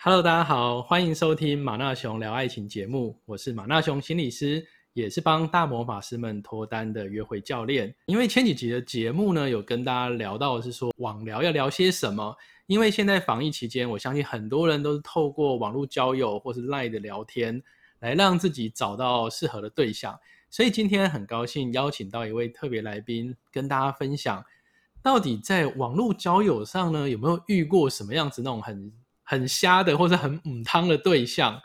[0.00, 7.92] Hello，大家好，欢迎收听马纳熊聊爱情节目，我是马纳熊心理师，也是帮大魔法师们脱单的约会教练。
[8.06, 12.32] 因为前几集的节目呢，有跟大家聊到是说网聊要聊些什么。
[12.68, 17.60] 因为现在防疫期间，我相信很多人都是透过网络交友或是 Line 的聊天，
[17.98, 20.16] 来让自己找到适合的对象。
[20.48, 24.44] 所以今天很高兴邀请到一位特别来宾，跟大家分享，
[25.02, 28.92] 到底在网络交友上呢，有没有遇过什么样子那种很。
[29.30, 31.60] 很瞎的或者很母汤的对象。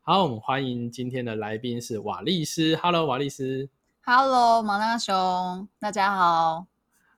[0.00, 2.74] 好，我们欢迎今天的来宾是瓦利斯。
[2.76, 3.68] Hello，瓦利斯。
[4.00, 6.64] Hello，马拉熊，大家好。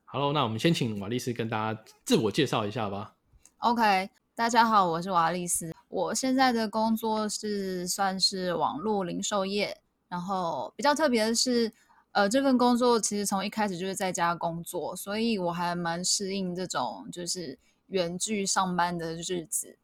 [0.03, 3.15] Hello，那我们先请瓦利斯跟大家自我介绍一下吧。
[3.59, 5.73] OK，大家好，我是瓦利斯。
[5.87, 11.71] 我现在的工作是算是网络零售业，然后比较特别的是，
[12.11, 17.57] 呃，这份工作其实从一开始就是在家工作，所以我还蛮适应这种就是
[17.87, 19.77] 远距上班的日子。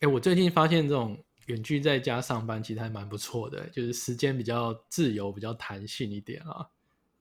[0.00, 1.16] 哎，我最近发现这种
[1.46, 6.66] 远距在家上班其实还蛮不错的，就是时间比较自由，比较弹性一点啊。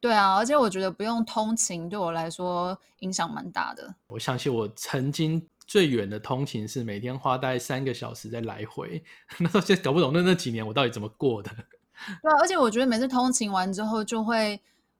[0.02, 3.96] 对啊，而且我觉得不用通勤，对我来说影响蛮大的。
[4.08, 9.02] 我相信我曾经最远的通勤是每天花大概三个小时在来回，
[9.40, 11.50] 那时候就搞不懂那那几年我到底怎么过的。
[12.22, 14.60] 对啊，而且我觉得每次通勤完之后，就会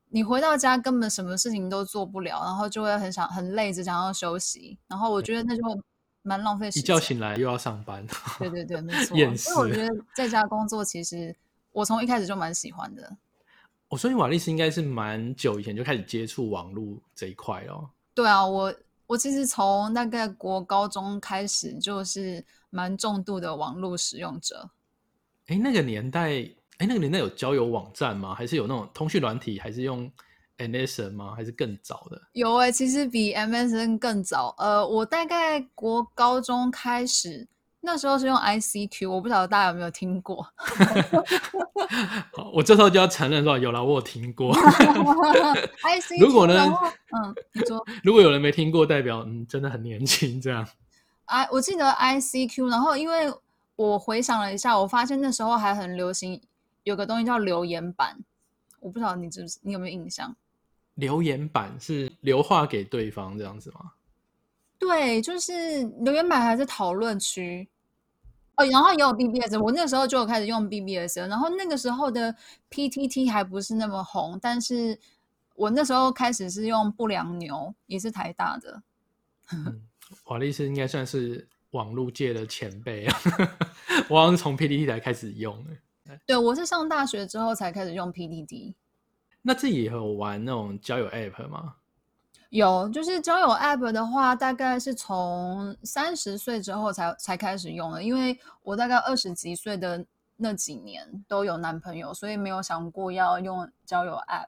[0.10, 4.78] 你回到家根本什么事情都做不了，然后就会很想很累，只想要休息。
[4.88, 5.62] 然后我觉得那就。
[6.26, 8.06] 蛮浪费时间，一觉醒来又要上班。
[8.40, 9.16] 对对对，没 错。
[9.38, 11.34] 所以我觉得在家工作，其实
[11.72, 13.16] 我从一开始就蛮喜欢的。
[13.88, 17.88] 我说，瓦力斯应该是蛮久以前就开始接触网络这一块哦。
[18.16, 18.74] 对啊，我
[19.06, 24.72] 我其实从大概国高中开始就是蛮重度的网络使用者。
[25.46, 26.32] 哎，那个年代，
[26.80, 28.34] 哎，那个年代有交友网站吗？
[28.34, 29.60] 还是有那种通讯软体？
[29.60, 30.12] 还是用
[30.58, 31.34] ？MSN 吗？
[31.36, 32.22] 还是更早的？
[32.34, 34.56] 有哎，其实比 MSN 更早。
[34.58, 37.48] 呃，我大概国高中开始，
[37.82, 40.48] 那时候是用 ICQ，我不晓得大家有没有听过。
[42.34, 44.56] 好，我这时候就要承认说，有了，我有听过。
[45.84, 46.54] ICQ，如果呢？
[47.12, 50.68] 嗯，你说，如果有人没听过，代表嗯，真的很年轻这样。
[51.26, 53.34] I 我记得 ICQ，然后因为
[53.76, 56.42] 我回想了一下，我发现那时候还很流行
[56.84, 58.18] 有个东西叫留言板，
[58.80, 60.36] 我不知道你知不知，你有没有印象？
[60.96, 63.92] 留言板是留话给对方这样子吗？
[64.78, 67.68] 对，就是留言板还是讨论区
[68.56, 72.36] 哦，然后也有 BBS，我那时候就有开始用 BBS，然后那个时候的
[72.70, 74.98] PTT 还不是那么红，但是
[75.56, 78.82] 我那时候开始是用不良牛，也是台大的。
[80.24, 83.20] 华丽斯应该算是网络界的前辈啊，
[84.08, 85.72] 我好像是从 PTT 才开始用的。
[86.26, 88.74] 对，我是上大学之后才开始用 PTT。
[89.48, 91.76] 那自己有玩那种交友 App 吗？
[92.50, 98.02] 有，就是交友 App 的话，大概是从三十岁之后才才开始用的。
[98.02, 100.04] 因为我大概二十几岁的
[100.38, 104.48] 那几年都有男朋友，所以没有想过要用交友 App。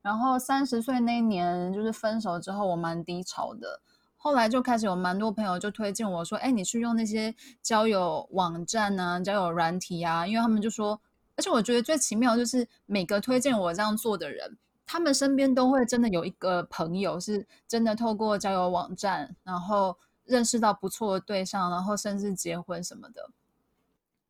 [0.00, 3.82] 然后三十岁那一年，就是分手之后，我蛮低潮的。
[4.16, 10.98] 后来就开始有蛮多朋友就推荐我说：“哎，你去用那些交友网站啊，交友软体啊，因为他们就说。”
[11.38, 23.30] 而且我觉得最奇妙就是每个推荐我这样做的人，他们身边都会真的有一个朋友是真的透过交友网站，然后认识到不错的对象，然后甚至结婚什么的。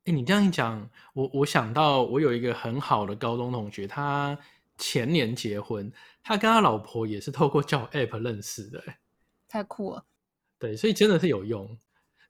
[0.05, 4.37] 哎，你这样一讲，我我想到我有一个很好的高中同学，他
[4.77, 8.83] 前年结婚，他跟他老婆也是透过交友 App 认识的，
[9.47, 10.05] 太酷了。
[10.59, 11.75] 对，所以真的是有用。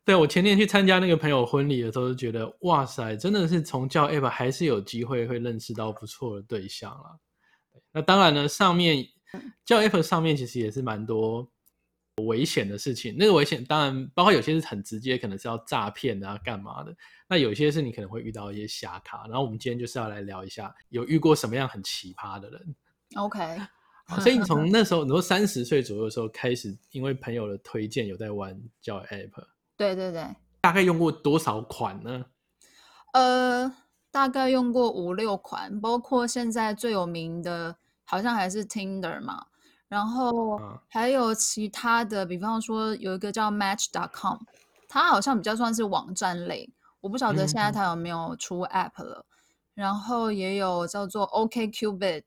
[0.09, 7.13] 对我前年去参加那个朋友婚礼的时候，就觉得哇塞，真的是从教 app 还是有机会会认识到不错的对象啊。
[7.91, 9.05] 那当然呢，上面
[9.63, 11.47] 教 app 上面其实也是蛮多
[12.23, 13.15] 危险的事情。
[13.19, 16.91] 那个危险当然包括有些是很直接，可能是要诈骗啊、干嘛的。
[17.27, 19.27] 那有些是你可能会遇到一些瞎卡。
[19.27, 22.75] 然后我们今天就是要来聊一下，有遇过什么样很奇葩的人。
[23.15, 23.59] OK，
[24.21, 29.45] 所以你从 那时候，你说三十岁左右的时候开始，因为朋友的推荐有在玩叫 app。
[29.79, 32.25] 对对对，大概用过多少款呢？
[33.13, 33.73] 呃，
[34.11, 39.45] 大概用过五六款，包括现在最有名的，好像还是 Tinder 嘛，
[39.87, 40.59] 然后
[40.89, 44.39] 还有其他的，比方说有一个叫 Match.com，
[44.89, 49.25] 它好像比较算是网站类，我不晓得现在它有没有出 App 了。
[49.75, 52.23] 然后也有叫做 OKCupid，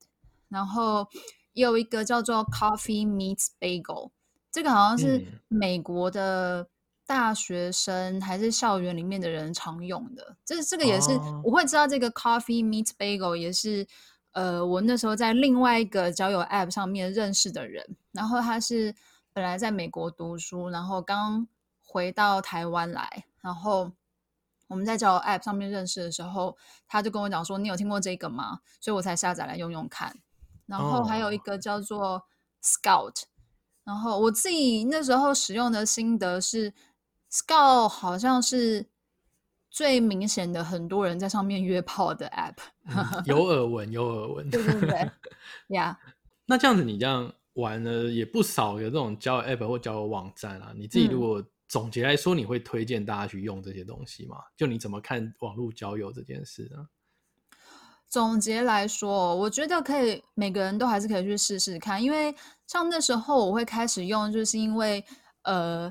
[0.49, 1.07] 然后
[1.53, 4.11] 也有一个叫做 Coffee Meets Bagel，
[4.51, 6.67] 这个好像是美国的。
[7.13, 11.11] 大学生还是校园里面的人常用的，这这个也是
[11.45, 13.87] 我会知道这个 Coffee Meet Bagel 也是
[14.33, 18.95] 呃，我那时候在另外一个交友 App 上面认识的人，然后他是
[19.35, 21.47] 本来在美国读书，然后刚
[21.85, 23.93] 回到台湾来，然后
[24.69, 26.57] 我们在交友 App 上面认识的时候，
[26.89, 30.17] 他就跟我讲说：“你有听过这个吗？”所以我才下载来用用看。
[30.65, 32.25] 然后还有一个叫做
[32.63, 33.25] Scout，
[33.85, 36.73] 然后我自己那时候使用的心得是
[37.33, 38.87] ，Scout 好像是
[39.71, 43.23] 最明显的，很多人在上面约炮的 App。
[43.25, 44.51] 有耳闻，有耳闻。
[44.51, 45.11] 对对对，
[45.75, 45.99] 呀。
[46.45, 50.73] 那这样子，你这样玩了也不少有这种交友 App 或交友网站啊。
[50.77, 54.37] 你自己如果总结来说，你会推荐大家去用这些东西吗？
[54.57, 56.87] 就你怎么看网络交友这件事呢？
[58.11, 62.03] 总结来说，我觉得可以，每个人都还是可以去试试看。
[62.03, 62.35] 因为
[62.67, 65.03] 像那时候我会开始用，就是因为
[65.45, 65.91] 呃，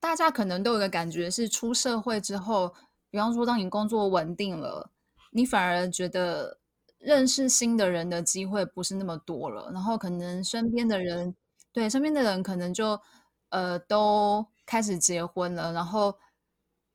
[0.00, 2.74] 大家可能都有个感觉是出社会之后，
[3.10, 4.90] 比方说当你工作稳定了，
[5.32, 6.58] 你反而觉得
[6.98, 11.34] 认识新的人的机会不是那么多了，然后可能身边的人，
[11.72, 13.00] 对身边的人可能就
[13.50, 14.46] 呃都。
[14.70, 16.14] 开始结婚了，然后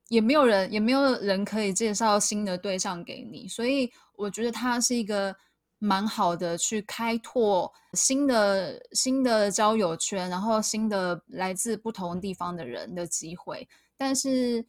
[0.09, 5.35] 也没有人，也没有人可以介绍新的对象给你，所以我觉得它是一个
[5.83, 13.67] 蛮好的去开拓新的新的交友圈，然后新的来自不同地方的人的机会。
[13.97, 14.65] 但是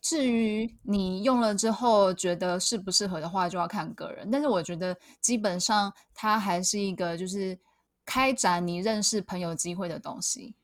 [0.00, 4.30] 至于你用了之后觉得适不适合的话，就要看个人。
[4.30, 7.58] 但是我觉得基本上它还是一个就是
[8.04, 10.54] 开展你认识朋友机会的东西。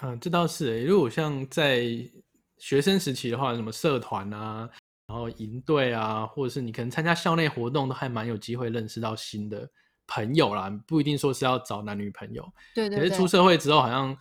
[0.00, 0.82] 嗯，这倒是。
[0.84, 1.84] 如果像在
[2.56, 4.70] 学生时期的话，什么社团啊，
[5.08, 9.66] 然后营队啊，或者是你可能参加校内活动，都还蛮有机会认识到新的
[10.06, 10.70] 朋友啦。
[10.86, 12.46] 不一定说是要找男女朋友。
[12.74, 12.98] 对对。
[12.98, 14.14] 可是出社会之后，好像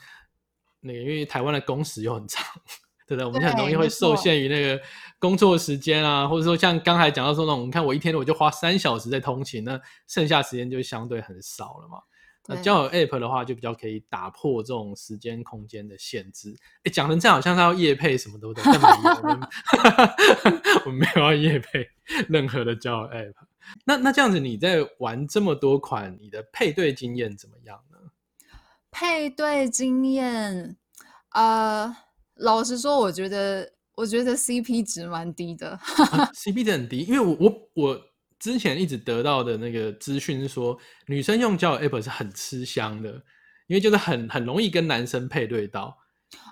[0.80, 2.42] 那个因为台湾的工时又很长，
[3.06, 3.26] 对不对？
[3.26, 4.82] 我们很容易会受限于那个
[5.20, 12.00] 工作时间啊，或者说像刚才讲到说那种，你看我一天我就花三小时在通勤，那剩下时间就相对很少了嘛。
[12.48, 16.56] 那交友 App 的话，就比较可以打破这种时间空间的限制。
[16.84, 19.48] 哎，讲成这样，好像是要夜配什么都的，但没有，
[20.86, 21.86] 我们没有要夜配
[22.30, 23.34] 任何的交友 App。
[23.86, 27.98] 那那这样子，你在玩这么多款，你的配对经验怎么样呢？
[28.92, 30.78] 配对经验，
[31.34, 31.94] 呃，
[32.36, 35.78] 老实说，我觉得我觉得 CP 值蛮低的
[36.34, 38.02] ，CP 值很低，因为我我我。
[38.40, 43.12] 之前一直得到的那个资讯是说，女生用交友 app 是很吃香的，
[43.68, 45.98] 因为就是很很容易跟男生配对到，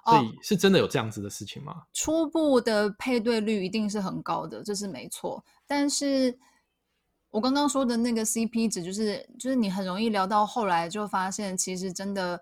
[0.05, 1.83] 所以是真的有这样子的事情吗？
[1.93, 5.43] 初步的配对率一定是很高的，这是没错。
[5.67, 6.37] 但是
[7.29, 12.41] 我刚刚说的那个 CP 值，就是就是你很容易聊到后来，就发现其实真的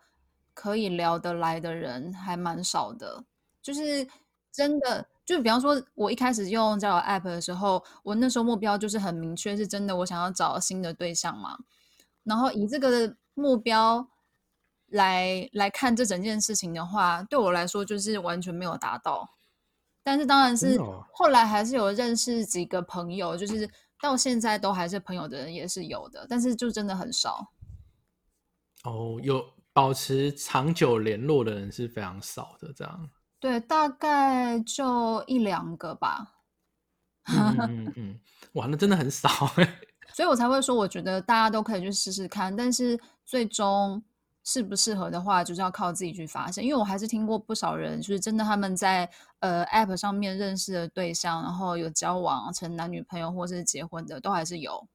[0.53, 3.23] 可以聊得来的人还蛮少的，
[3.61, 4.07] 就是
[4.51, 5.07] 真的。
[5.25, 11.57] 就比方说，我一开始用交友 App 的时候，我那时候目标就是很明确，是真的我想要找新的对象嘛。
[12.23, 14.09] 然后以这个目标
[14.87, 19.29] 来来看这整件事情的话，对我来说就是完全没有达到。
[20.03, 20.77] 但是当然是
[21.13, 23.69] 后来还是有认识几个朋友，就是
[24.01, 27.53] 到现在都还是朋友的人也是有的，但是就真的很少。
[28.83, 33.09] 哦，有保持长久联络的人是非常少的，这样。
[33.43, 36.35] 对，大概就一两个吧。
[37.25, 38.19] 嗯嗯 嗯，
[38.53, 39.79] 哇，那真的很少哎。
[40.15, 44.01] 所以我才会说，我觉得大家都可以去试试看，但是最终
[44.45, 46.63] 适不适合的话，就是要靠自己去发现。
[46.63, 49.09] 因为我还是听过不少人，就是真的他们在
[49.39, 54.87] 呃 App 上面认识的对象，然后有交往成男女朋友或是结婚的，都还是有。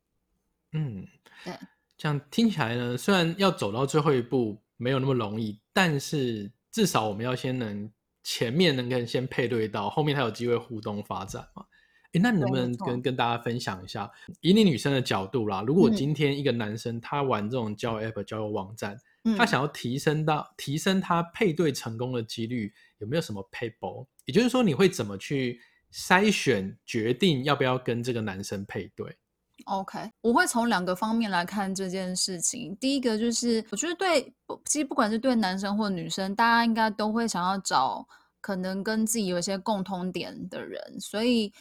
[0.73, 1.07] 嗯，
[1.45, 1.53] 对。
[1.99, 7.93] 这样听起来呢，虽然要走到最后一步没有那么容易，但是至少我们要先能。
[8.31, 11.65] 前面能跟先配对到，后面才有机会互动发展嘛？
[12.13, 14.11] 哎，那你能不能跟跟大家分享一下，
[14.43, 18.99] 以你女生的角度啦，如果今天一个男生他玩这种交友 App、交友网站，
[19.39, 24.05] 他想要提升到提升他配对成功的几率，有没有什么 paper？
[24.27, 25.59] 也就是说，你会怎么去
[25.91, 29.17] 筛选决定要不要跟这个男生配对
[29.65, 32.77] ？OK，我会从两个方面来看这件事情。
[32.77, 34.33] 第一个就是，我觉得对，
[34.67, 38.07] 其实不管是对男生或女生，大家应该都会想要找
[38.41, 41.01] 可能跟自己有一些共通点的人。
[41.01, 41.53] 所以，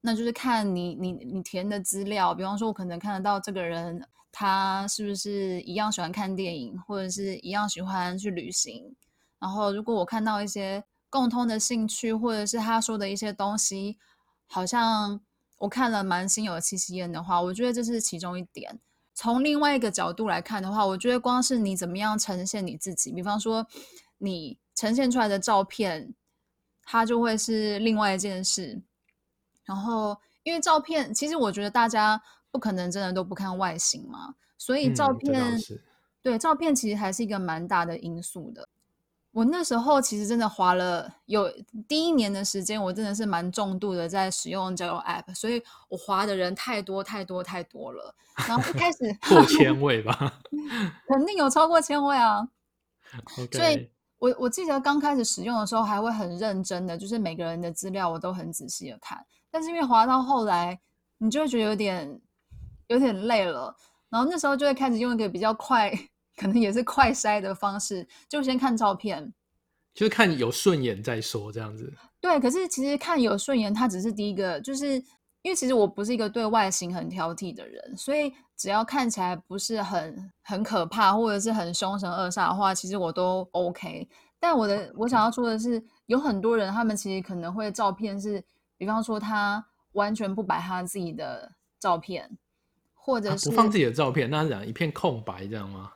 [0.00, 8.94] 那就是看你你你填的资料，比方说，我可能看得到这个人他是不是一样喜欢看电影，或者是一样喜欢去旅行。
[9.38, 13.98] 然后，如果我看到一些共通的兴趣，或者是他说的一些东西，
[14.46, 15.20] 好像。
[15.58, 18.78] 我看了蛮心有戚戚焉的话，我觉得这是其中一点。
[19.14, 23.66] 从另外一个角度来看的话，我觉得光是你怎么样呈现你自己，比方说
[24.18, 26.12] 你呈现出来的照片，
[26.86, 28.80] 它就会是另外一件事。
[29.64, 35.58] 然后，因为照片，其实我觉得大家不可能真的都不看外形嘛，所以照片
[36.22, 38.68] 对照片其实还是一个蛮大的因素的。
[39.32, 41.52] 我那时候其实真的花了有
[41.86, 48.14] 第一年的时间，我真的是蛮重度的在使用交友 App，所以我滑的人太多太多太多了。
[48.48, 50.40] 然后一开始 过千位吧，
[51.06, 52.48] 肯定有超过千位啊。
[53.52, 59.24] 所以我我记得刚开始使用的时候还会很认真的，就是每个人的资料我都很仔细的看。
[59.50, 60.80] 但是因为滑到后来，
[61.18, 62.20] 你就会觉得有点
[62.88, 63.74] 有点累了，
[64.08, 65.92] 然后那时候就会开始用一个比较快。
[66.38, 69.32] 可能也是快筛的方式，就先看照片，
[69.94, 71.90] 就是看有顺眼再说这样子。
[72.20, 75.02] 对，可是其实看有顺眼，它只是第一个，就是
[75.46, 84.08] 因为其实我不是一个对外形很挑剔的人，所以只要看起来不是很很可怕，或者是很凶神恶煞的话，其实我都 OK。
[84.40, 88.42] 但我的我想要说的是，有很多人他们其实可能会照片是，
[88.76, 92.28] 比方说他完全不摆他自己的照片，
[92.92, 95.92] 或者是不放自己的照片，那是讲一片空白这样吗？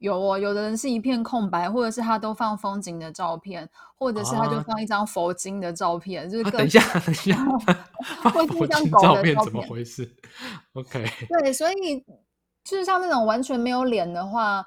[0.00, 7.44] 有哦，有的人是一片空白，或者是他都放风景的照片，或者是他就放一张佛经的照片，就是等一下，等一下，
[8.24, 10.10] 或者是张狗的照片，怎么回事
[10.72, 11.06] ？OK，
[11.40, 12.02] 对，所以
[12.64, 14.66] 就是像那种完全没有脸的话，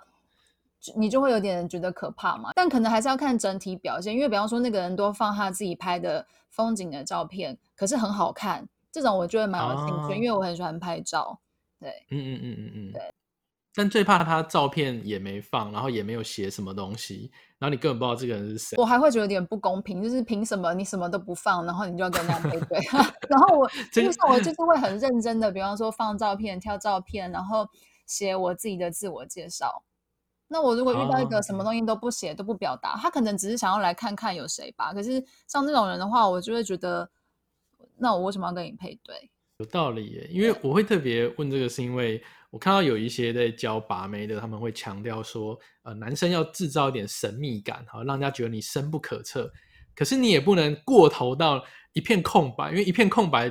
[0.96, 2.52] 你就会有点觉得可怕嘛。
[2.56, 11.40] 但可能还是要看整体表现，因为比方说那个人都放他自己拍的风景的照片，可是很好看，这种我就会蛮有兴趣，因为我很喜欢拍照。
[11.80, 13.12] 对，嗯嗯嗯嗯嗯，对。
[13.75, 18.77] 但最怕他照片也没放，然后也没有写什么东西，然后你根本不知道这个人是谁。
[18.77, 22.80] 我还会觉得有点不公平，就是凭什么你什么都不放，然后你就要跟人家配对？
[23.27, 27.68] 然后我基本上我就是会很认真的，比方说放照片、挑照片，然后
[28.06, 29.84] 写我自己的自我介绍。
[30.50, 34.94] 那我如果遇到一个什么东西都不写、都不表达，他可能只是想要来看看有谁吧。
[34.94, 37.10] 可是像这种人的话，我就会觉得，
[37.98, 39.32] 那我为什么要跟你配对？
[39.58, 42.22] 有道理耶，因为我会特别问这个，是因为。
[42.54, 49.52] 我看到有一些在教拔眉的，他们会强调说，呃，男生要制造一点神秘感，好让人家觉得你深不可测。
[49.96, 53.50] 可是你也不能过头到一片空白，因为一片空白，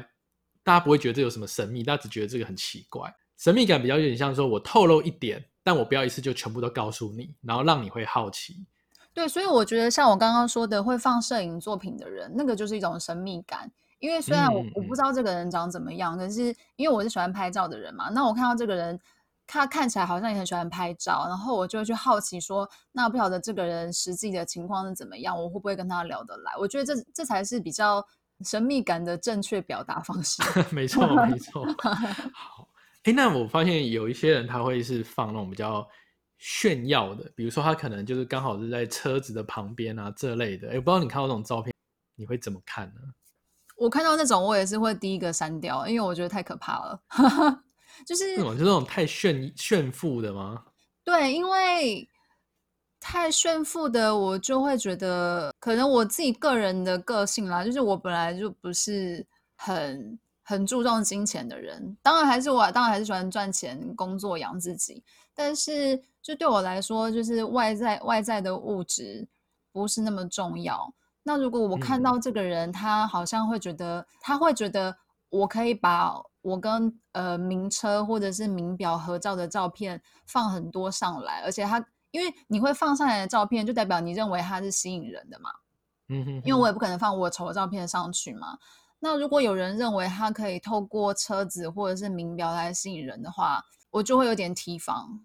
[0.63, 3.13] 大家不会觉得这有什么神秘，大家只觉得这个很奇怪。
[3.39, 8.65] 神秘感比较有点像说，我透露一点，但我不要一次就全部都告诉你，然后让你会好奇。
[9.13, 13.69] 对，所以我觉得像我刚刚说的，会放摄影作品的人，那个就是一种神秘感。
[14.03, 18.99] 因为虽然我我不知道这个人长怎么样，可是因为我是喜欢拍照的人嘛，那我看到这个人，
[19.47, 26.53] 他看起来好像也很喜欢拍照，然后我就会去好奇说，那不晓得这个人实际的情况是怎么样，我会不会跟他聊得来？
[26.59, 28.05] 我觉得这这才是比较
[28.45, 30.43] 神秘感的正确表达方式。
[30.75, 31.65] 没错，没错。
[32.35, 32.69] 好，
[33.05, 35.87] 哎，那我发现有一些人他会是放那种比较
[36.39, 40.71] 炫耀的，比如说他可能就是刚好是在车子的旁边啊这类的。
[40.71, 41.73] 哎，不知道你看到这种照片，
[42.17, 43.01] 你会怎么看呢？
[43.77, 47.01] 我看到那种，我也是会第一个删掉，因为我觉得太可怕了。
[48.07, 50.63] 就是那种，就那种太炫炫富的吗？
[51.05, 52.09] 对，因为
[53.01, 59.27] 太炫富的，我就会觉得，可能我自己个人的个性啦，就是我本来就不是
[59.57, 61.97] 很很注重金钱的人。
[62.03, 65.03] 当然，还是我当然还是喜欢赚钱、工作养自己。
[65.35, 69.27] 但是，就对我来说，就是外在外在的物质
[69.73, 70.93] 不是那么重要。
[71.25, 74.97] 那如果我看到这个人，他好像会觉得，他会觉得
[75.31, 85.51] 我可以把我跟呃名车或者是名表合照的照片放很多上来，而且他因为你会放上来的照片，就代表你认为他是吸引人的嘛。
[86.09, 86.43] 嗯哼。
[86.45, 88.59] 因为我也不可能放我丑的照片上去嘛。
[88.99, 95.21] 那如果有人认为他可以透过车子或者是名表来吸引人的话，我就会有点提防。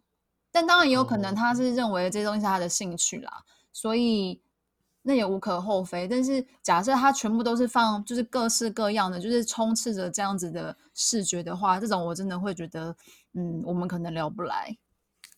[0.51, 4.43] 但当然也有可能他是认为这些东西是他的兴趣啦，所以。
[5.07, 12.93] 那也无可厚非，但是假设它全部都是放，就是各式各样的，就是充斥着这样子的视觉的话，这种我真的会觉得，
[13.33, 14.75] 嗯，我们可能聊不来。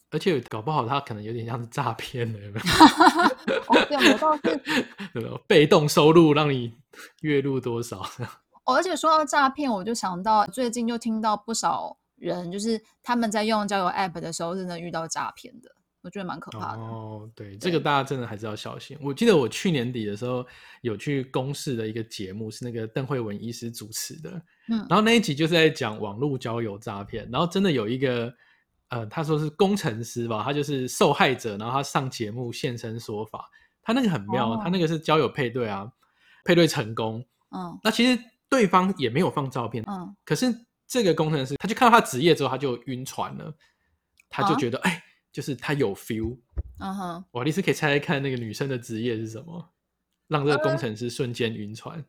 [0.09, 2.65] 而且搞不好他可能有点像是诈骗的，有没有？
[3.85, 6.73] 对，我倒是 被动收入让你
[7.21, 8.01] 月入多少？
[8.65, 15.69] 哦，而且说到诈骗，我就想到最近就听到不少人，就是他们在用交友 App 的时候，真的遇到诈骗的。
[16.01, 17.29] 我觉得蛮可怕的哦。
[17.35, 18.97] 对，这个大家真的还是要小心。
[19.01, 20.45] 我记得我去年底的时候
[20.81, 24.29] 有去公视的一个节目，是那个邓慧文医师主持的。
[24.69, 27.29] 嗯，然后那一集就是在讲网络交友诈骗。
[27.29, 28.33] 然后真的有一个
[28.87, 33.49] 呃，他说是工程师吧，他就是受害者，然后他上节目现身说法。
[33.81, 35.91] 他那个很妙，他那个是交友配对啊，
[36.45, 37.25] 配对成功。
[37.51, 39.83] 嗯，那其实对方也没有放照片。
[39.85, 40.45] 嗯，可是
[40.87, 43.53] 这个工程师他就看到他职业之后，他就晕船了，
[44.29, 45.03] 他就觉得哎。
[45.31, 46.37] 就是他有 feel，
[46.79, 49.73] 嗯哼，瓦力斯可以猜猜看那个女生的职业是什么，
[50.27, 52.03] 让这个工程师瞬间晕船。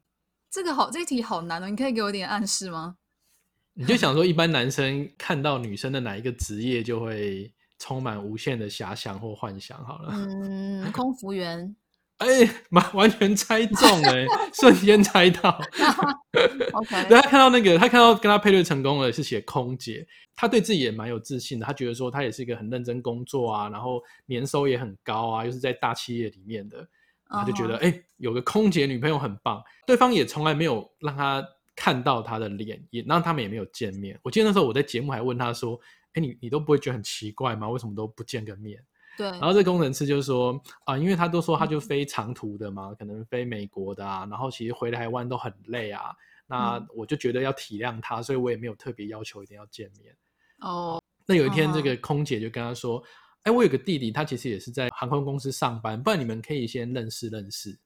[0.51, 2.97] 这个好，这题好难哦，你可以给我点暗示吗？
[3.75, 9.83] 你就想说，一般男生看到女生的哪一个职业就会充满无限的遐想或幻想。
[9.85, 11.75] 好了，嗯，空服员。
[12.21, 12.27] 哎，
[12.71, 15.51] 完完全猜中哎， 瞬间猜到。
[16.75, 21.65] OK，对他看到那个，他看到跟他配对成功了，是写空姐，他对自己也蛮有自信的。
[21.65, 26.87] 他觉得说他也是一个很认真工作啊，然后年收也很高啊，又是在大企业里面的，
[27.27, 29.63] 他就觉得哎，有个空姐女朋友很棒。
[29.87, 31.43] 对方也从来没有让他
[31.75, 34.19] 看到他的脸，也让他们也没有见面。
[34.23, 35.81] 我记得那时候我在节目还问他说，
[36.13, 37.67] 哎，你你都不会觉得很奇怪吗？
[37.71, 38.79] 为什么都不见个面？
[39.21, 50.17] 对，然后这工程师就说啊，因为他都说他就飞长途的嘛，可能飞美国的啊，然后其实回台湾都很累啊，那我就觉得要体谅他，所以我也没有特别要求一定要见面。
[50.61, 53.03] 哦，那有一天这个空姐就跟他说，
[53.43, 57.79] 哎，我有个弟弟，他其实也是在航空公司上班，不然你们可以先认识认识。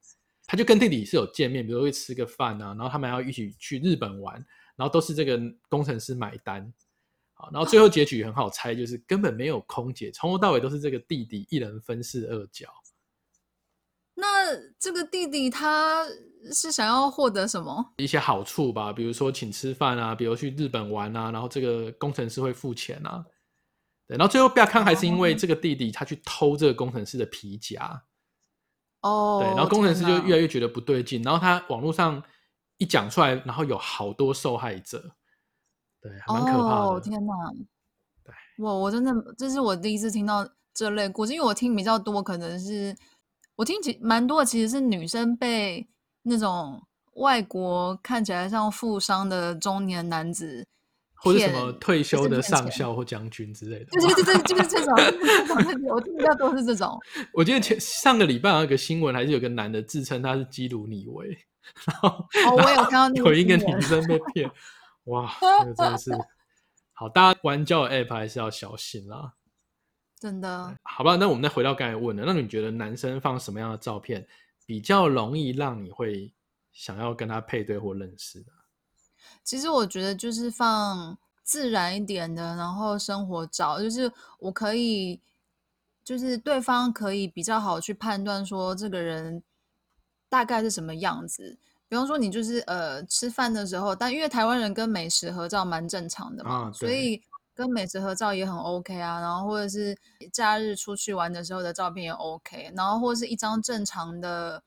[0.46, 4.34] 他就跟弟弟是有见面，比如会吃个饭啊，然后他们要一起去日本玩，
[4.76, 5.36] 然后都是这个
[5.68, 6.72] 工程师买单。
[7.52, 12.68] 然后最后结局很好猜，就是根本没有空姐，从头到尾都是这个弟弟一人分饰二角。
[14.16, 16.06] 那这个弟弟他
[16.52, 17.94] 是想要获得什么？
[17.96, 23.24] 一些好处吧，比如说请吃饭啊，比如去日本玩啊，然后这个工程师会付钱啊。
[24.06, 28.04] 对，然后最后不要看，还是因为这个弟弟他去偷这个工程师的皮夹。
[29.00, 29.40] 哦。
[29.42, 32.22] 对，然后工程师就越来越觉得不对劲，然后他网络上
[32.76, 35.16] 一讲出来，然后有好多受害者。
[36.04, 37.00] 对，蛮可怕的。
[37.00, 37.32] 天哪！
[38.22, 42.94] 对，我我真的这是我第一次听到这类故事，因为我听比较多，可能是
[43.56, 45.88] 我听其蛮多的，其实是女生被
[46.24, 46.82] 那种
[47.14, 50.66] 外国看起来像富商的中年男子，
[51.14, 53.86] 或者什么退休的上校或将军之类的。
[53.86, 54.94] 对对对对，就是这种，
[55.88, 57.00] 我听比较多是这种。
[57.32, 61.28] 我记得前上个礼拜有个新闻，还是有个男的自称他是基鲁尼维，
[61.86, 64.50] 然后哦，我有看到有一个女生被骗。
[65.04, 66.10] 哇， 这个真的是
[66.92, 69.34] 好，大家玩交友 App 还是要小心啦。
[70.18, 74.26] 真的，好吧，那我们再回到刚才问的，那你觉得男生放什么样的照片
[74.64, 76.32] 比较容易让你会
[76.72, 78.52] 想要跟他配对或认识的？
[79.42, 85.20] 其实我觉得就是放自然一点的，然后生活照，就是我可以，
[86.02, 89.42] 就是对方可以比较好去判断说这个人
[90.30, 91.58] 大概是什么样子。
[91.86, 97.22] 比方说，你就是呃吃饭的时候，但因为台湾人跟美食合照蛮正常的嘛，所以
[97.54, 99.20] 跟美食合照也很 OK 啊。
[99.20, 99.96] 然后或者是
[100.32, 102.72] 假日出去玩的时候的照片也 OK。
[102.74, 104.62] 然后或者是一张正常的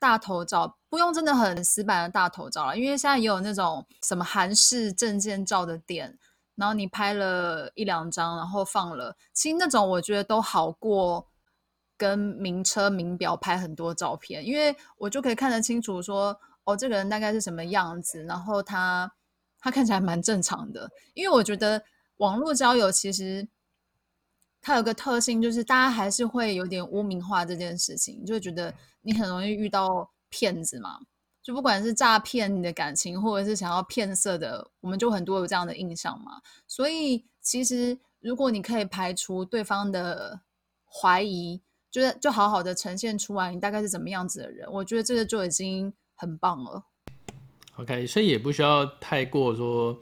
[0.00, 6.18] 大头照，不用真的很死板的大头照了，因为现在也有那种什么韩式证件照的店，
[6.56, 11.28] 然后你拍了一两张，然后放了，其实那种我觉得都好过
[11.96, 16.40] 跟名车名表拍很多照片，因为我就可以看得清楚说。
[16.64, 18.22] 哦，这个人大概是什么样子？
[18.24, 19.12] 然后他
[19.58, 21.82] 他看起来蛮正常的，因为我觉得
[22.16, 23.46] 网络交友其实
[24.60, 31.00] 它有个特性，就是大家还是会有点污名化这件事情，就觉得你很容易遇到骗子嘛。
[31.42, 36.40] 就不管是诈骗你的感情，或者是想要骗色的，我们就很多有这样的印象嘛。
[36.66, 40.40] 所以其实如果你可以排除对方的
[40.86, 45.92] 怀疑，就是就好好的呈现出来你大概是怎么样子的人，我觉得这个就已经。
[46.16, 46.84] 很棒了
[47.76, 49.98] ，OK，所以也不需要太过说，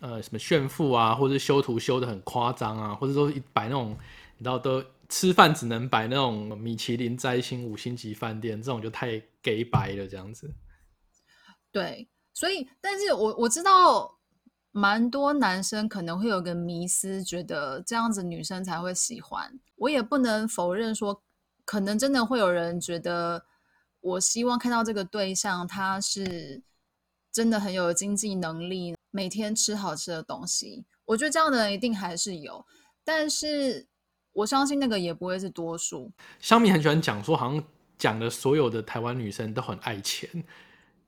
[0.00, 3.90] 呃，什么炫富啊，或者修图修的很夸张啊，或者说一摆那种，
[4.36, 10.54] 你知道都吃饭只能摆那种米其林摘星五星级饭店，这种就太 gay 白了这样子。
[11.72, 14.18] 对，所以，但是我我知道
[14.70, 19.58] 蛮多男生可能会有个迷思，觉得这样子女生才会喜欢。
[19.76, 21.22] 我也不能否认说，
[21.64, 23.44] 可能真的会有人觉得。
[24.00, 26.62] 我希望看到这个对象，他是
[27.32, 30.84] 真的很有经济能力，每天吃好吃的东西。
[31.04, 32.64] 我觉得这样的人一定还是有，
[33.04, 33.86] 但是
[34.32, 36.12] 我相信那个也不会是多数。
[36.38, 37.64] 香米很喜欢讲说，好像
[37.98, 40.28] 讲的所有的台湾女生都很爱钱，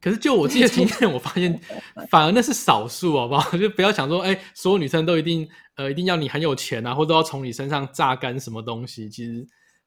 [0.00, 1.61] 可是就我自己的经验，我发现
[2.09, 3.50] 反而那是少数，好不好？
[3.57, 9.09] 就不要想说，哎，所有女生都一定呃一定要你很有钱啊，或者要从你身上榨干什么东西。
[9.09, 9.46] 其实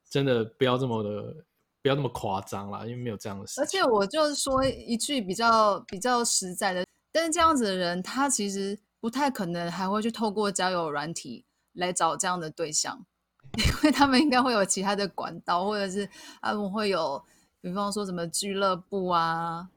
[0.10, 1.36] 真的不要这么的。
[1.84, 3.60] 不要那么夸张啦，因为没有这样的事。
[3.60, 11.44] 而且我就说一句比较比较实在的，但是这样子的人，他其实不太可能还会去透过交友软体
[11.74, 13.06] 来找这样的对象，
[13.60, 16.10] 因为他们应该会有其他的管道，或者是
[16.42, 17.22] 他们会有，
[17.60, 19.68] 比方说什么俱乐部啊，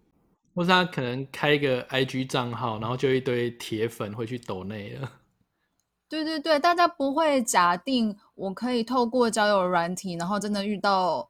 [0.54, 5.10] 或是他可能开一个 IG 账号，然后就一堆铁粉会去抖内了。
[6.08, 11.28] 对对对，大家不会假定我可以透过交友软体，然后真的遇到。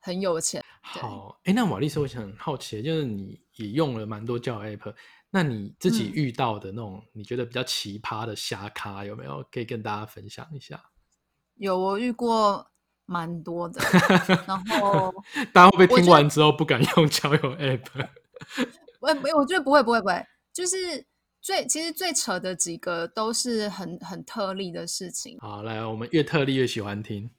[0.00, 0.62] 很有钱。
[0.82, 4.94] 好，哎，那瓦丽斯，我想很好奇，就是你也用了蛮多交友 app，
[5.30, 10.82] 那你自己遇到的那种你觉得比较奇葩的虾咖有没有可以跟大家分享一下？
[11.56, 12.66] 有我遇过
[13.04, 13.80] 蛮多的，
[14.46, 15.12] 然后
[15.52, 18.08] 大家会不会听完之后不敢用 交友 App？
[19.00, 20.26] 我没有，我觉得不会，不会，不会。
[20.52, 21.04] 就是
[21.40, 25.38] 最其实最扯的几个都是很很特例的事情。
[25.40, 27.30] 好，来，我们越特例越喜欢听。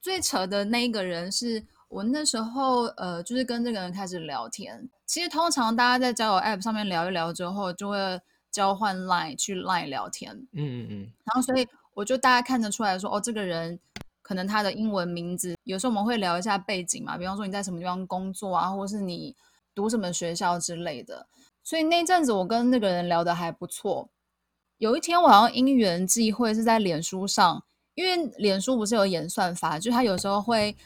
[0.00, 4.88] 最扯的那一个人是我那时候，呃，就是跟这个人开始聊天。
[5.06, 8.20] 其实通常大家在交友 App 上面聊一聊之后，就会
[8.50, 10.34] 交换 Line 去 Line 聊天。
[10.52, 11.12] 嗯嗯嗯。
[11.24, 13.80] 然后所以我就大家看得出来说，哦，这个人
[14.20, 19.34] 可能他的英文名字，有时候我们会聊一下背景嘛，比方说你在什么地方工作啊，或者是你
[19.74, 21.26] 读什么学校之类的。
[21.64, 24.10] 所以那阵子我跟那个人聊得还不错。
[24.76, 27.64] 有一天我好像因缘际会是在脸书上。
[27.94, 30.76] 因为脸书不是有演算法，就他有时候会，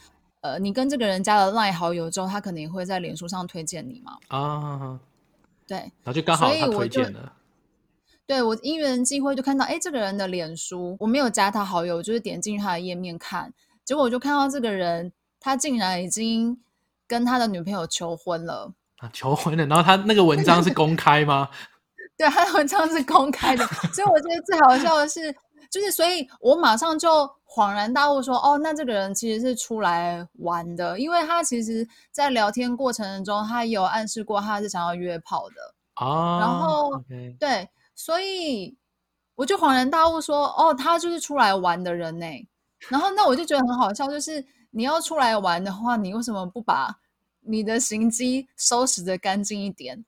[0.43, 4.19] 呃，你跟这个人加了赖好友之后，他肯定会在脸书上推荐你嘛。
[4.29, 5.01] 啊，
[5.67, 7.33] 对，然后就刚好他推荐了。
[8.27, 13.53] 对我因缘际会就看到，哎，这个人的脸书我没有加他好友，就是点进去他的页面看，
[13.85, 16.61] 结果我就看到这个人，他竟然已经
[17.07, 18.73] 跟他的女朋友求婚了。
[18.99, 21.49] 啊，求婚了，然后他那个文章是公开吗？
[22.19, 25.33] 对，他的文章是公开的，所以我觉得最好笑的是。
[25.73, 27.09] 就是，所以我马上就
[27.47, 36.41] 恍然大悟，说：“哦，那这个人其实是出来玩的，因为他其实，在聊天过程中，他有暗示过他是想要约炮的啊。
[36.41, 37.03] 然后，
[37.41, 38.77] 对，所以
[39.35, 42.27] 我就恍然大悟，说：哦，他就是出来玩的人呢。
[42.91, 46.95] 然后，那我就觉得很好笑，就是你要出来玩的话，你为什么不把
[47.41, 50.05] 你的行迹收拾的干净一点？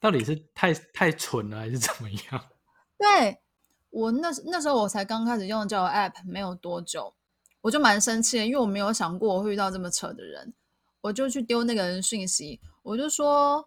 [0.00, 2.44] 到底是太太蠢了，还是怎么样？
[2.98, 3.38] 对。”
[3.90, 7.14] 我那那时候我才刚开始用交友 App 没有多久，
[7.62, 10.52] 我就蛮生气的，因为我没有想过我会遇到这么扯的人，
[11.00, 13.64] 我就去丢那个人讯息，我就说：“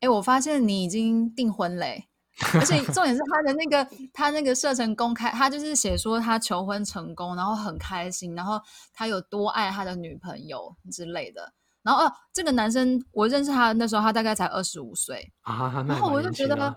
[0.00, 2.08] 哎，我发现你已经订婚嘞，
[2.54, 8.60] 而且 重点是他的那个他那个设成公开，他就是写说他求婚成功，然后很开心，然后
[8.92, 11.52] 他有多爱他的女朋友之类的。
[11.82, 16.76] 然后哦，这个男生我认识他那时候他大概才二十五岁啊，然后我就觉得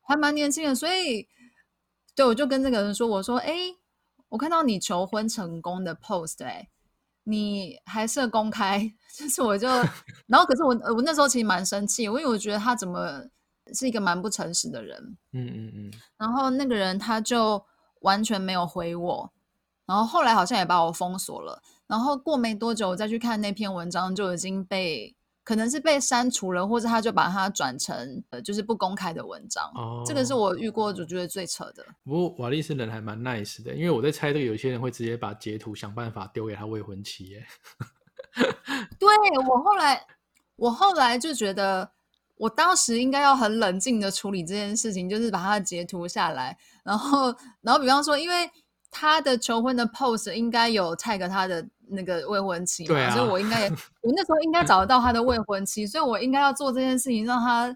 [0.00, 1.26] 还蛮年轻的，所以。
[2.18, 3.54] 对，我就跟这个人说：“我说，哎，
[4.28, 6.68] 我看到你求婚成功的 post，哎，
[7.22, 9.68] 你还设公开， 就是我就，
[10.26, 13.22] 然后可是我我那时候其实蛮生气，因为我觉得他怎么
[13.72, 17.64] 是一个蛮不诚实的人，嗯嗯嗯，然后那个人他就
[18.00, 19.32] 完全没有回我，
[19.86, 25.14] 然后后来好像也把我封锁了，然后过没多久我再去看那篇文章就已经被。”
[25.48, 29.64] 可能是被删除了，或者他就把它转成呃，就是不公开的文章。
[29.76, 31.82] 哦，这个是我遇过我觉得最扯的。
[32.04, 37.30] 不过瓦利斯人还蛮 nice 的，因为我在猜这个有些人会直接把截图想办法丢给他未婚妻。
[37.30, 37.46] 耶。
[39.00, 39.08] 对
[39.48, 40.06] 我后来，
[40.56, 41.90] 我后来就觉得，
[42.36, 48.50] 我当时应该要很冷静的处理这件事情，就是把它截图下来，然后，然后比方说，因为
[48.90, 51.66] 他的求婚的 pose 应该有 tag 他的。
[51.90, 53.70] 那个未婚妻，对所以我应该也，
[54.04, 57.74] 我那时候应该找得到他的未婚妻，所以我应该要做这件事情，让他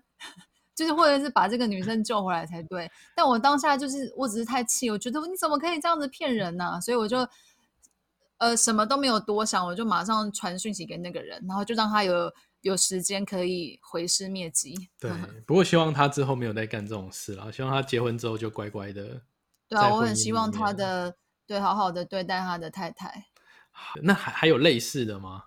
[0.75, 2.91] 就是或者是把这个女生救回来才对。
[3.17, 6.79] 但我当下就是我只是太气，我觉得你怎么可以这样子骗人呢？
[6.83, 7.27] 所以我就
[8.37, 14.91] 呃什么都没有多想，我就马上传讯息给那个人，然后就让他有有时间可以回师灭迹。
[15.01, 15.11] 对，
[15.47, 19.23] 不过希望他之后没有再干这种事了，希望他结婚之后就乖乖的。
[19.73, 23.27] 对啊，我很希望他的对好好的对待他的太太。
[24.03, 25.45] 那还还有类似的吗？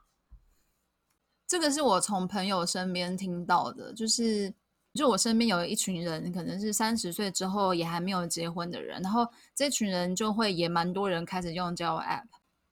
[1.47, 4.51] 这个是我从朋友身边听到的，就是
[4.95, 12.23] 就我身边有一群人，可能是三十岁之后也还没有结婚的人，然后这群人就会也蛮多人开始用交友 App，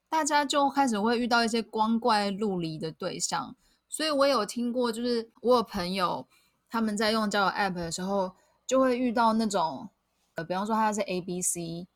[0.10, 3.56] 大家就开始会遇到一些光怪陆离的对象，
[3.88, 6.28] 所以我有听过，就是我有朋友
[6.68, 8.36] 他们在用交友 App 的时候，
[8.66, 9.88] 就会遇到那种
[10.36, 11.88] 呃，比方说他是 A B C。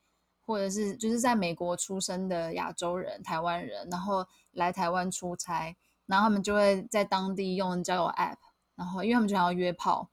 [0.49, 8.37] 或者是就是在美国出生的亚洲人、台湾人，然后来台湾出差，然后他们就会在当地用交友 App，
[8.73, 10.09] 然后因为他们就想要约炮。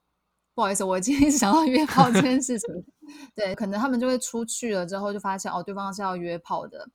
[0.53, 2.67] 不好意思，我今天 想要约炮这件事情，
[3.33, 6.85] 对，可能他们就会出去了之后就发现哦，对方是要约炮的。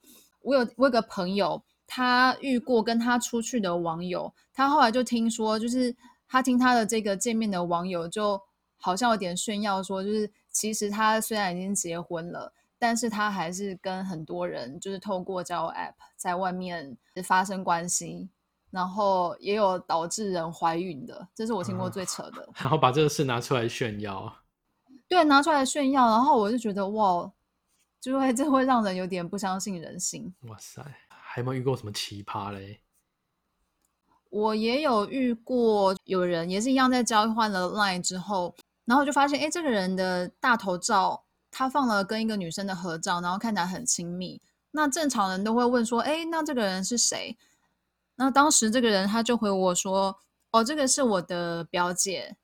[0.42, 5.96] 我有我有个朋友，他遇过跟他出去的网友，他后来就听说，就是
[6.28, 8.38] 他听他的这个见面的网友，就
[8.76, 12.52] 好像有点炫耀说，就是其实他虽然已经结婚了。
[12.82, 18.30] 但是他还是跟很多人就是透过交友 App 在外面发生关系，
[18.70, 22.48] 然后也有导致人怀孕的，这是我听过最扯的。
[22.56, 24.34] 然后把这个事拿出来炫耀，
[25.06, 27.30] 对，拿出来炫耀，然后我就觉得哇，
[28.00, 30.32] 就会这会让人有点不相信人性。
[30.48, 32.80] 哇塞，还没有遇过什么奇葩嘞？
[34.30, 38.56] 我也有遇过，有人也是一样，在交换了 Line 之后，
[38.90, 41.22] 然后就发现，哎，这个人的大头照。
[41.52, 47.36] 他放了跟一个女生的合照，然后看起来很亲密，那正常人都会问说，哎，那这个人是谁？
[48.14, 50.16] 那当时这个人他就回我说，
[50.52, 52.36] 哦，这个是我的表姐，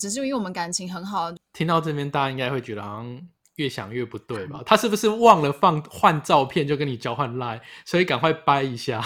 [0.00, 1.32] 只是因为我们感情很好。
[1.52, 3.20] 听到这边，大家应该会觉得好像
[3.54, 4.60] 越想越不对吧？
[4.66, 9.00] 他是不是忘了放换照片就跟你交换赖，所以赶快掰一下？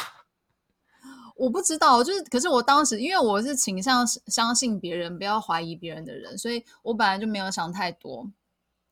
[1.43, 8.31] 我不知道，就是可是我当时因为我是倾向相信别人，不要怀疑别人的人，所以我本来就没有想太多。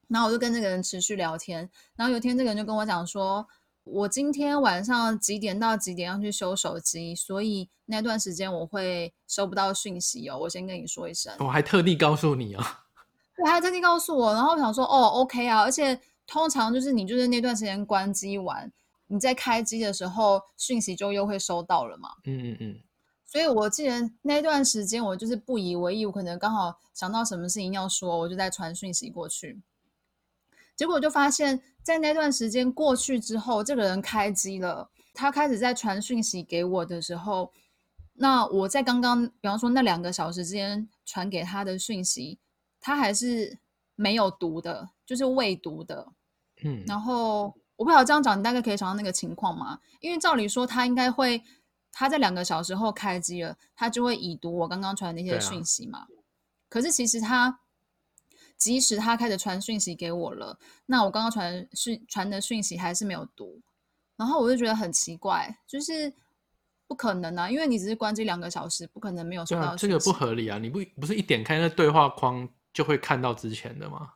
[0.09, 3.47] 然后我就跟这个人持续聊天，然后有一天这个人就跟我讲说，
[3.85, 10.37] 我今天晚上几点到几点要去修手机，所以那段时间我会收不到讯息哦。
[10.37, 12.81] 我先跟你说一声，我还特地告诉你啊，
[13.39, 14.35] 对，还特地告诉我。
[14.35, 18.73] 然后我想说，哦，OK 啊，而且通常就是你就是那段时间关机完。
[19.13, 22.11] 你在开机的时候，讯息就又会收到了嘛？
[22.25, 22.81] 嗯嗯嗯。
[23.27, 29.61] 所以我记得那段时间，我就是不以为意，我可能刚好想到什么事情要说，我就在传讯息过去。
[30.77, 37.53] 结果就发现，在那段时间过去之后，这个人开机了，他开始在传讯息给我的时候，
[38.15, 42.39] 那我在刚刚，比方说那两个小时之间传给他的讯息，
[42.81, 43.59] 他还是
[43.97, 46.13] 没有读的，就是未读的。
[46.63, 47.53] 嗯，然后。
[47.81, 49.81] 我不晓得这样讲，你大概可以想到那个情况吗？
[50.01, 51.43] 因为照理说，他应该会
[51.91, 56.07] 他在两个小时后开机了，他就会已读我刚刚传的那些讯息嘛。
[56.69, 57.59] 可是其实他
[58.59, 63.63] 即使他开始传讯息给我了，那我刚刚传讯传的讯息还是没有读，
[64.15, 66.13] 然后我就觉得很奇怪，就是
[66.87, 69.75] 不可能啊，因为你只是关机两个小时，不可能没有收到。
[69.75, 70.59] 这个不合理啊！
[70.59, 74.13] 你不不是一点开那对话框就会看到之前的吗？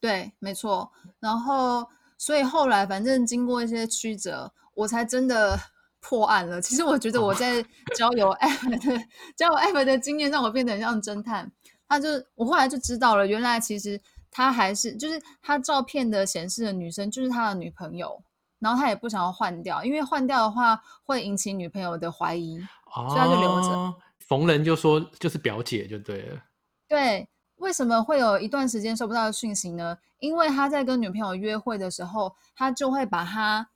[0.00, 0.90] 对，没错。
[1.20, 1.86] 然后。
[2.22, 5.58] 所以后来，反正经过一些曲折，我才真的
[5.98, 6.62] 破案了。
[6.62, 7.60] 其实我觉得我在
[7.96, 9.04] 交友 app 的
[9.36, 11.50] 交友 app 的经验让我变得很像侦探。
[11.88, 18.22] 他就我后来就知道了，原来其实他还是就是他照片的显示的女生就是他的女朋友，
[18.60, 22.56] 然后他也不想要换掉，因为换掉的话会引起女朋友的怀疑，
[22.94, 23.94] 所以他就留着。
[24.20, 26.40] 逢人就说就是表姐就对了。
[26.86, 27.28] 对。
[27.62, 29.96] 为什么会有一段时间收不到讯息呢？
[30.18, 33.70] 因为他在跟女朋友约会的时候，他就会把他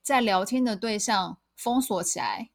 [0.00, 2.50] 在聊天的对象封锁起来，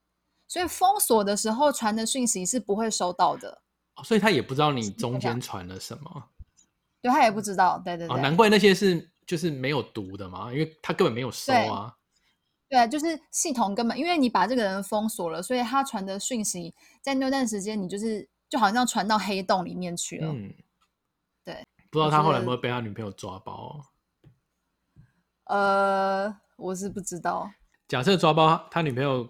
[0.48, 3.62] 所以封锁的时候传的讯息是不会收到的。
[4.04, 6.30] 所以他也不知道你中间传了什么，
[7.02, 7.82] 对他也不知道。
[7.84, 11.94] 对对对，难怪那些是就是没有读的嘛，因为他根本没有收啊。
[12.70, 20.34] 对，就是系统根本因为你把这个人封锁了，所以他传的讯息在那段时间你就是就好像传到黑洞里面去了。
[21.90, 23.82] 不知道他后来有没有被他女朋友抓包？
[25.46, 27.50] 呃，我是不知道。
[27.88, 29.28] 假设抓包，他女朋友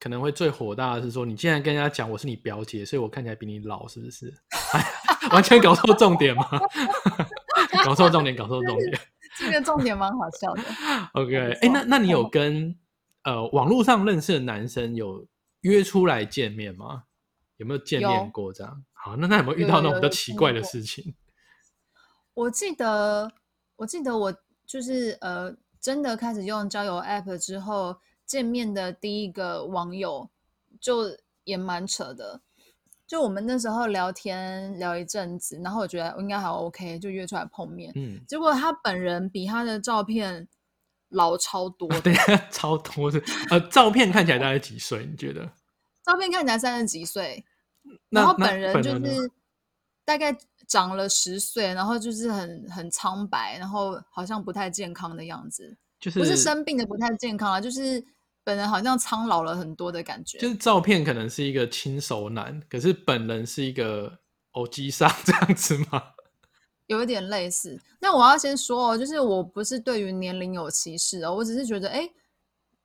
[0.00, 4.32] 可能会最火大的是说：“你竟然跟人家讲我是你表姐，所以我看起来比你老，是不是？”
[5.30, 6.44] 完全搞错重点吗？
[7.84, 8.98] 搞错重点，搞错重点。
[9.38, 10.62] 这个重点蛮好笑的。
[11.14, 12.74] OK，哎，那那你有跟
[13.24, 15.26] 呃网络上认识的男生有
[15.60, 17.04] 约出来见面吗？
[17.58, 18.52] 有没有见面过？
[18.52, 21.14] 这样好，那那有没有遇到那种比较奇怪的事情？
[22.34, 23.32] 我记得，
[23.76, 24.34] 我记得我
[24.66, 30.28] 就是呃，真的开始用交友 App 之后，见面的第一个网友
[30.80, 32.40] 就也蛮扯的。
[33.06, 37.92] 就我们那时候聊天聊一阵子，然后我觉得我应该还 OK，就约出来碰面。
[37.94, 40.48] 嗯，结果他本人比他的照片
[41.10, 42.14] 老超多，对，
[42.50, 43.20] 超多的。
[43.50, 45.04] 呃，照片看起来大概几岁？
[45.04, 45.52] 你觉得？
[46.02, 47.44] 照片看起来三十几岁，
[48.08, 49.30] 然后本人就是
[50.04, 50.36] 大概。
[50.68, 58.02] 长了十岁，然后就是很很苍白，然后好像不太健康的样子，就是不是生病的不太健康啊，就是
[58.42, 60.38] 本人好像苍老了很多的感觉。
[60.38, 64.18] 就是照片可能是一个轻熟男，可是本人是一个
[64.52, 66.02] 偶机上这样子吗？
[66.86, 67.78] 有一点类似。
[68.00, 72.08] 那我要先说哦，就是我不是对于年龄有歧视哦，我只是觉得，哎，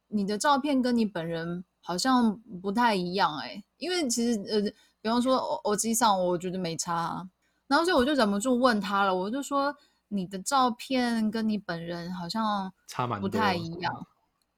[0.09, 4.61] 你的照片跟你本人好像不太一样，哎，因为其实呃，
[5.07, 7.25] 比方说偶偶机上，我觉得没差。
[7.65, 9.73] 然后所以我就忍不住问他了，我就说
[10.09, 14.07] 你的照片跟你本人好像差蛮不太一样，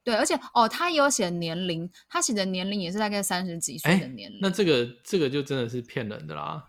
[0.02, 6.64] 对，而且哦，他也有写年龄，他写的年龄也是大概三十几岁的年龄，那这个这个就真的是骗人的啦。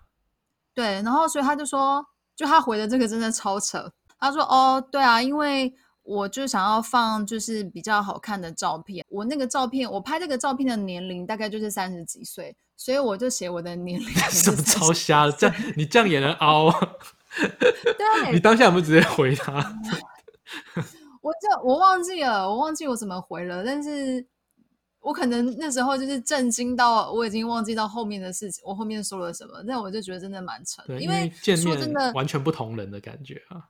[0.76, 12.56] 对，然后所以他就说，就他回的这个真的超扯，他说哦，对啊，因为我就想要放就是比较好看的照片，我那个照片我拍这个照片的年龄大概就是三十几岁。
[12.78, 15.32] 所以我就写我的年龄，什么超瞎的？
[15.34, 16.72] 这样 你这样也能凹？
[17.96, 19.54] 对，你当下有没有直接回他？
[21.22, 23.64] 我就我忘记了，我忘记我怎么回了。
[23.64, 24.26] 但是
[25.00, 29.64] 我可能那时候就是震惊到我已经忘记到后面的事情，我后面说了什么。
[29.68, 33.70] 但我就觉得真的蛮沉，因为见面真的完全不同人的感觉啊。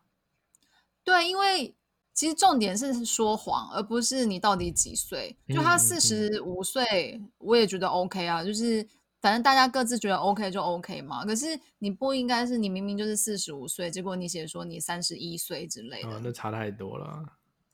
[1.03, 1.75] 对，因为
[2.13, 5.35] 其实重点是说谎，而不是你到底几岁。
[5.47, 8.85] 就他四十五岁，我也觉得 OK 啊，就是
[9.21, 11.23] 反正大家各自觉得 OK 就 OK 嘛。
[11.25, 17.23] 可是你不应该是你明明就是四十五岁，结果你写说你三十一岁之类的，那差太多了。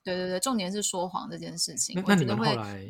[0.04, 2.00] 对对对，重点是说谎这件事情。
[2.06, 2.88] 那你们后来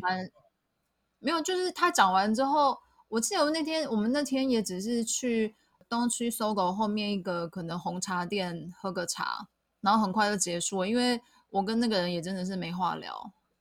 [1.19, 1.41] 没有？
[1.41, 5.57] 就是他讲完之后，我记得那天我们那天也只是去
[5.89, 9.49] 东区搜狗后面一个可能红茶店喝个茶，
[9.81, 11.19] 然后很快就结束了，因为。
[11.51, 13.15] 我跟那个人也真的是没话聊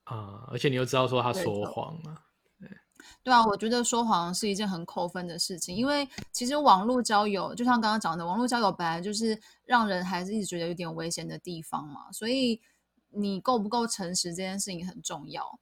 [0.05, 2.23] 啊，而且你又知道说他说谎了，
[2.59, 2.69] 对
[3.23, 12.59] 对啊，我觉得说谎是一件很扣分的事情，因为其实网络交友就像刚刚讲的，网络交友本来就是让人还是一直觉得有点危险的地方嘛，所以
[13.09, 15.59] 你够不够诚实这件事情很重要。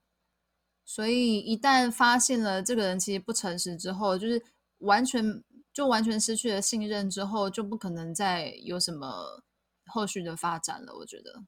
[0.84, 4.44] 所以一旦发现了这个人其实不诚实之后，就是
[4.80, 9.44] 完全就完全失去了信任之后，就不可能再有什么
[9.88, 10.96] 后续的发展了。
[10.96, 11.44] 我觉得。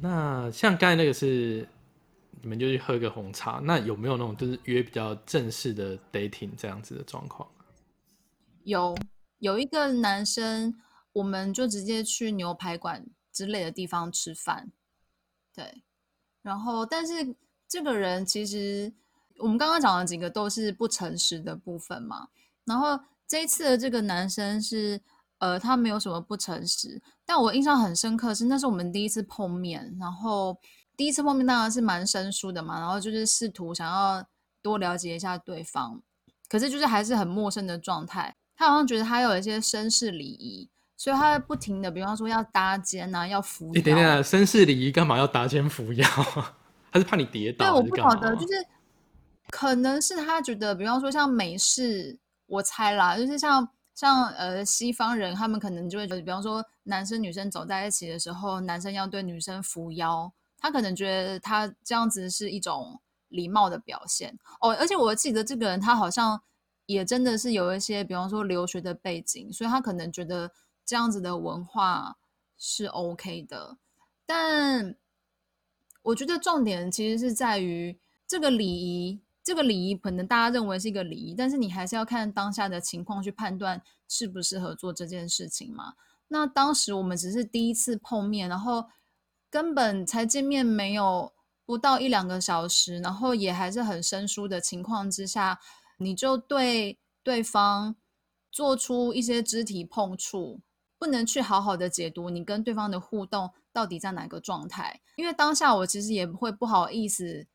[0.00, 1.66] 那像刚才那个是
[2.42, 7.48] 你们就去喝个红茶，那有没有那种就是约比较正式的 dating 这样子的状况？
[8.64, 8.96] 有，
[9.38, 10.74] 有一个男生，
[11.12, 14.70] 我们就直接去牛排馆之类的地方吃饭，
[15.54, 15.82] 对。
[16.42, 17.34] 然后，但是
[17.66, 18.92] 这个人其实
[19.38, 22.28] 我们刚刚讲的几个都是不诚实的部分嘛。
[22.64, 25.00] 然后这一次的这个男生是。
[25.38, 30.56] 呃，他没有什么不诚实，但我印象很深刻是那是我们第一次碰面，然后
[30.96, 34.24] 第一次碰面当然是蛮生疏的嘛，然后就是试图想要
[34.62, 36.00] 多了解一下对方，
[36.48, 38.34] 可是就是还是很陌生的状态。
[38.56, 43.70] 他好像觉得他有一些绅士礼仪，所以他不停的，比方说要搭肩啊，要扶。
[43.74, 46.06] 你等等，绅士礼仪干嘛要搭肩扶腰？
[46.90, 47.66] 他是怕你跌倒？
[47.66, 48.54] 对，我不晓得，就是
[49.50, 53.68] 可能是他觉得，比方说像美式，我猜啦，就是像。
[53.96, 64.74] 像呃西方人，他们可能就会觉得，比方说男生女生走在一起的时候，男生要对女生扶腰，他可能觉得他这样子是一种礼貌的表现哦。
[64.74, 66.42] 而且我记得这个人他好像
[66.84, 70.52] 也真的是有一些，比方说留学的背景，所以他可能觉得
[70.84, 72.18] 这样子的文化
[72.58, 73.78] 是 OK 的。
[74.26, 74.94] 但
[76.02, 79.20] 我觉得重点其实是在于这个礼仪。
[79.46, 85.94] 这个礼仪可能大家认为是一个礼仪，但是你还是要看当下的情况去判断适不适合做这件事情嘛。
[86.26, 88.86] 那当时我们只是第一次碰面，然后
[89.48, 91.32] 根本才见面没有
[91.64, 95.60] 不到一两个小时，然后也还是很生疏的情况之下，
[95.98, 97.94] 你就对对方
[98.50, 100.60] 做出一些肢体碰触，
[100.98, 107.46] 不能去好好的解读你跟对方的互动到底在哪个状态，因为当下我其实也会不好意思。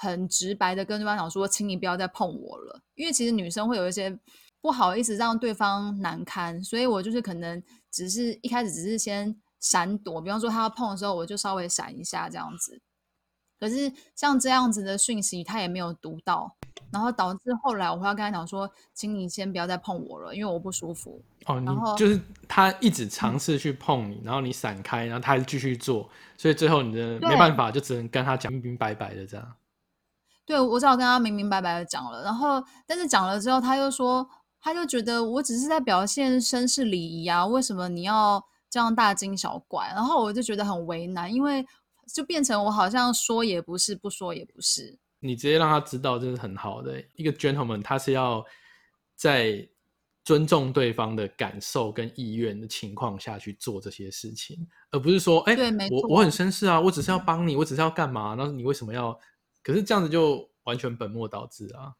[0.00, 4.16] 很直白的跟对方讲说，请你不要再碰我了，因为其实女生会有一些
[4.60, 12.80] 不好意思让对方难堪，所以我就是可能只是一开始只是先闪躲，比方说他要碰的时候，我就稍微闪一下这样子。
[13.58, 16.54] 可是像这样子的讯息，他也没有读到，
[16.92, 21.20] 然后导致后来我会要跟他讲说，请你先不要再碰我了，因为我不舒服。
[21.46, 29.56] 哦，然后就是他一直尝试去碰你，然后你闪开，然后他还是继续做，所以最后你的没办法，就只能跟他讲明明白白的这样。
[30.48, 34.26] 对，我只好跟他明明白白的讲了，然后但是讲了之后，他又说，
[34.58, 39.88] 他就觉得我只是在表现绅士礼仪啊，为什么你要这样大惊小怪？
[39.88, 41.66] 然后我就觉得很为难，因为
[42.14, 44.98] 就变成我好像说也不是，不说也不是。
[45.20, 48.42] 你直接让他知道这是很好的一个 gentleman，他是要
[49.14, 49.68] 在
[50.24, 55.54] 尊重对方的感受跟意愿的情况下去做这些事情，而不是说，哎，
[55.90, 58.34] 我我很绅士啊，我只是要帮你，我只是要干嘛？
[58.38, 59.14] 那你为什么要？
[59.62, 61.94] 可是这样子就完全本末倒置啊！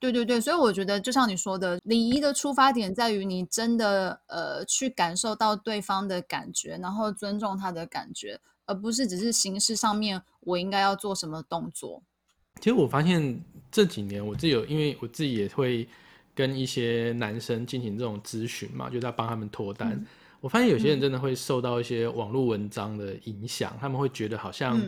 [0.00, 12.02] 对对对，所以我觉得就像你说的，礼仪的出发点在于你真的呃去感受到对方的感觉，然后尊重他的感觉，而不是只是形式上面我应该要做什么动作。
[12.60, 15.88] 其实我发现这几年我自己有，因为我自己也会
[16.34, 20.04] 跟一些男生进行这种咨询嘛，就在帮他们脱单。
[20.40, 24.80] 我发现有些人真的会受到一些网络文章的影响，他们会觉得好像。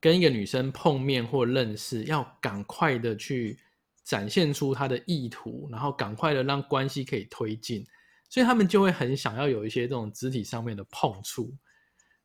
[0.00, 3.58] 跟一个女生碰面或认识，要赶快的去
[4.04, 7.84] 展现出他的意图，然后赶快的让关系可以推进，
[8.30, 11.52] 所以他们就会很想要有一些这种肢体上面的碰触。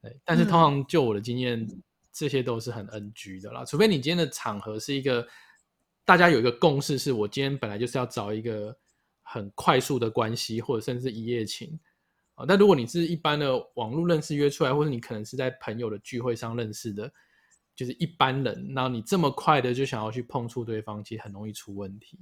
[0.02, 1.68] 对，但是通常就我的经验，
[2.12, 5.28] 这些都是很 NG 的啦，除非你今天的场合是一个
[6.06, 8.78] 大家有一个共识，是我今天本来就是要找一个
[9.24, 11.80] 很快速的关系，或者甚至一夜情
[12.36, 12.46] 啊。
[12.48, 17.12] 但如果你是一般的网络认识约出来，或者你可能是在朋友的聚会上认识的。
[17.76, 22.20] 就是一般人，然后你这么快的就想要去碰触对方，其实很容易出问题。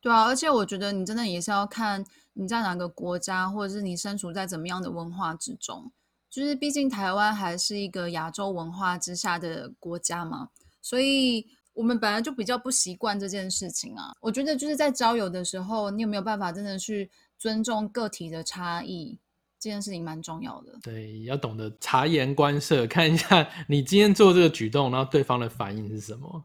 [0.00, 5.90] 对啊，而且我觉得你真的也是要看你在哪个国家，或者是你身处在怎么样的文化之中。
[6.28, 10.50] 就是毕竟台湾还是一个亚洲文化之下的国家嘛，
[10.82, 14.12] 所以我们本来就比较不习惯这件事情啊。
[14.20, 19.18] 我觉得就是在交友的时候，你有没有办法真的去尊重个体的差异，
[19.64, 20.78] 这件事情蛮重要的。
[20.82, 26.44] 对，要懂得察言观色，看一下你今天做这个举动，然后对方的反应是什么。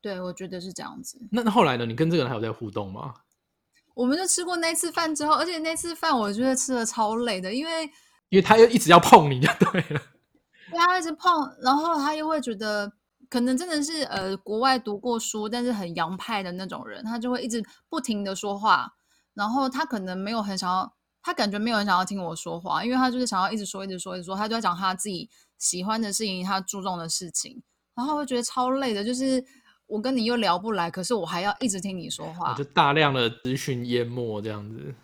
[0.00, 1.16] 对，我觉得是这样子。
[1.30, 1.86] 那那后来呢？
[1.86, 3.14] 你跟这个人还有在互动吗？
[3.94, 7.84] 我们就吃过那次饭之后，而且那次饭我觉得吃的超累的，因为
[8.30, 10.02] 因为他又一直要碰你就对了，
[10.70, 12.92] 对他一直碰，然后他又会觉得
[13.30, 18.92] 可能真的是呃国外读过书，但是很洋派的那种人，他就会一直不停的说话，
[19.34, 20.92] 然后他可能没有很想要，
[21.22, 27.62] 他感觉没有人想要听我说话，因为他就是想要一直说一直说一直说，他就在讲他自己喜欢的事情，他注重的事情，
[27.94, 29.44] 然后会觉得超累的，就是。
[29.88, 34.94] 我跟你又聊不来，可是我还要一直听你说话，就大量的资讯淹没这样子。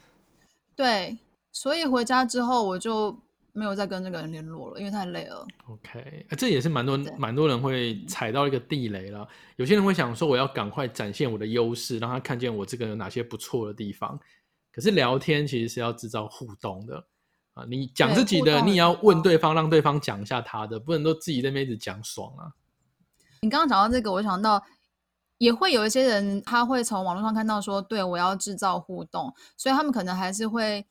[0.77, 1.17] 对，
[1.51, 3.19] 所以回家之后我就
[3.55, 5.47] 没有再跟这个人联络了，因为太累了。
[5.71, 9.27] OK，这也是蛮多蛮多人会踩到一个地雷了。
[9.57, 14.21] 有些人会想说，我要赶快展现我的优势，让他看见我这个有哪些不错的地方。
[14.75, 17.05] 可是聊天其实是要制造互动的
[17.55, 22.53] 啊，你讲自己的，你也要问对方，让对方讲一下他的，不能都自己在那边一直讲爽啊。
[23.41, 24.65] 你刚刚讲到这个，我想到。
[25.39, 30.87] 也会有一些人，他会从网络上看到说，对我要制造互动，所以他们可能还是会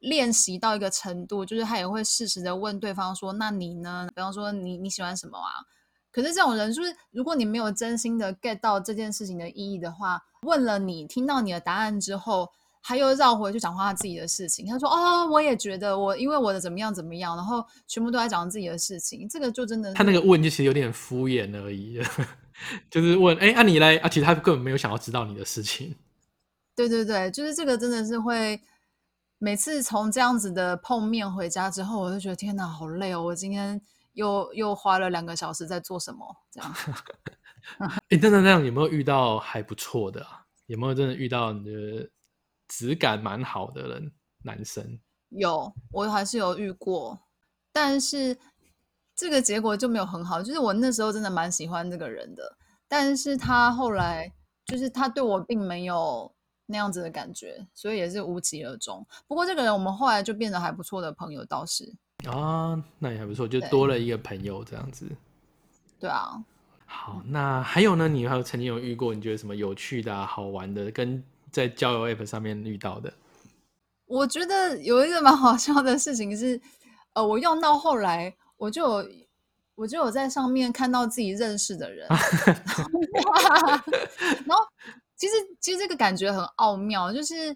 [0.00, 4.08] 练习到一个程度，就是他也会适时的问对方说：“那你呢？
[4.12, 5.62] 比方说你你喜欢什么啊？”
[6.10, 12.50] 可是这种人，就是如果你没有真心的 get 到这件事情的意义的话，问了你听到你的答案之后，
[12.88, 14.64] 他又绕回去讲话他自己的事情。
[14.64, 22.00] 他说：“哦，我也觉得我因为我的怎么样怎么样，然后全部都在讲自己的事情。”这个就真的他那个问就其实有点敷衍而已。
[22.88, 24.08] 就是问，哎，啊你来啊？
[24.08, 25.96] 其实他根本没有想要知道你的事情。
[26.76, 28.60] 对对对，就是这个真的是会
[29.38, 33.20] 每次从这样子的碰面回家之后，我就觉得天哪，好累哦！
[33.20, 33.80] 我今天
[34.12, 36.36] 又又花了两个小时在做什么？
[36.52, 36.74] 这样。
[38.10, 40.24] 哎，真的那样有没有遇到还不错的？
[40.66, 42.08] 有没有真的遇到你的
[42.68, 44.12] 质感蛮好的人？
[44.42, 44.98] 男生
[45.30, 47.18] 有，我还是有遇过，
[47.72, 48.36] 但是。
[49.18, 52.54] 这个结果就没有很好，就是我那时候真的蛮喜欢这个人的，
[52.86, 54.30] 但是他后来
[54.66, 56.30] 就是他对我并没有
[56.66, 59.06] 那样子的感觉，所以也是无疾而终。
[59.26, 61.90] 不过这个人我们后来就变得还不错的朋友，倒是
[62.28, 65.08] 啊，那也还不错，就多了一个朋友这样子。
[65.98, 66.44] 对啊，
[66.84, 68.06] 好，那还有呢？
[68.06, 73.12] 你还有曾经有遇过你觉得什么有趣的好玩的，跟在交友 app 上面遇到的？
[74.06, 76.60] 我觉得有一个蛮好笑的事情是，
[77.14, 78.34] 呃，我用到后来。
[78.58, 79.10] 我就有，
[79.74, 82.08] 我就有在上面看到自己认识的人，
[84.46, 84.64] 然后
[85.14, 87.54] 其实其实这个感觉很奥妙，就是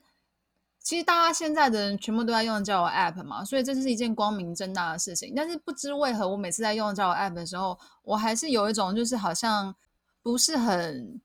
[0.83, 5.33] 其实大家现在的人全部都在用交友 App 嘛，所以这是一件光明正大的事情。
[5.35, 9.75] 但是不知为何，我每次在用交友 App 的时候，我还是有一种就是好像
[10.23, 11.19] 不是很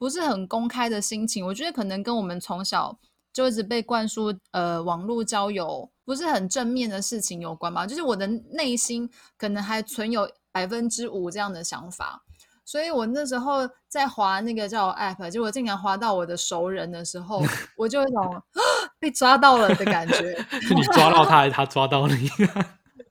[0.00, 1.46] 不是很公开的心情。
[1.46, 2.98] 我觉得可能跟我们从小。
[3.32, 7.86] 就一直被灌输，呃，网络交友不是很正面的事情有关吧？
[7.86, 12.20] 就是我的内心可能还存有百分之五这样的想法，
[12.64, 17.40] 所以我那时候在滑那个叫 app，结果竟然滑到我的熟人的时候，
[17.78, 18.42] 我就一种
[18.98, 20.44] 被抓到了的感觉。
[20.74, 22.28] 你抓到他，还是他抓到你？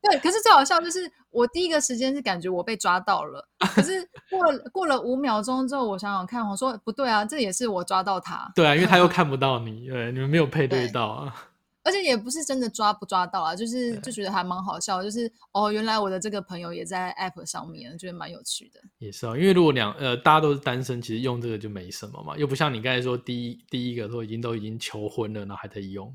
[0.01, 8.51] 对，可是最好笑就是我第一个时间是感觉我被抓到了，可是过了过了五秒钟之后，我想想看，我说不对啊，这也是我抓到他。
[8.55, 11.45] 对啊，因为他又 看不到你，对，你们没有配对到啊。
[11.81, 18.79] 而且也不是真的抓不抓到啊，就是就觉得还蛮好笑，就是哦，原来我的这个朋友也在 app 上面，觉得蛮有趣的。
[18.99, 26.13] 也是啊，因为如果两呃大家都是单身，其实用这个就没什么嘛，又不像你刚才说第一第一个说已经都已经求婚了，然后还在用。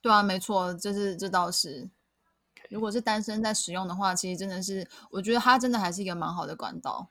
[0.00, 1.88] 对啊，没错，就是这倒是。
[2.72, 7.06] 如果是单身在使用的话，其实真的是，我觉得它真的还是一个蛮好的管道。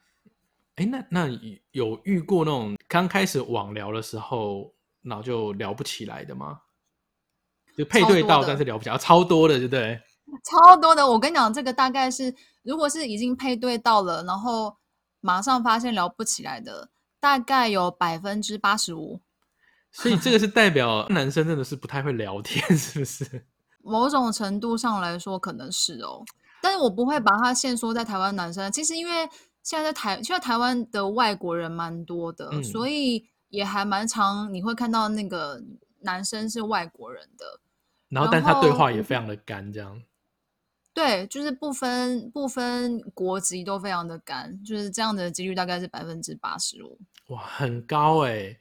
[0.76, 1.28] 哎，那那
[1.72, 6.62] 有遇过那种刚开始网聊的时候，然后就聊不起来的吗？
[7.78, 10.02] 就配对到，但是聊不起来，超多的，对不对？
[10.50, 12.34] 超多的，我跟你讲，这个大概是，
[12.64, 14.76] 如果是已经配对到了，然后
[15.20, 16.90] 马上发现聊不起来的，
[17.20, 19.22] 大概有百分之八十五。
[19.92, 23.46] 所以这个是代表男生真的是不太会聊天，是不是？
[23.84, 26.24] 某种程度上来说，可能是哦，
[26.62, 28.72] 但是我不会把它限缩在台湾男生。
[28.72, 29.28] 其实，因为
[29.64, 35.62] 现在在台，现在台湾的外国人蛮多的，所以也还蛮常你会看到那个
[36.02, 37.60] 男生是外国人的。
[38.10, 40.02] 然后，但他对话也非常的干，这样。
[40.94, 47.00] 对，就是不分不分国籍都非常的干，就是这样的几率大概是百分之八十五。
[47.28, 48.58] 哇，很高哎。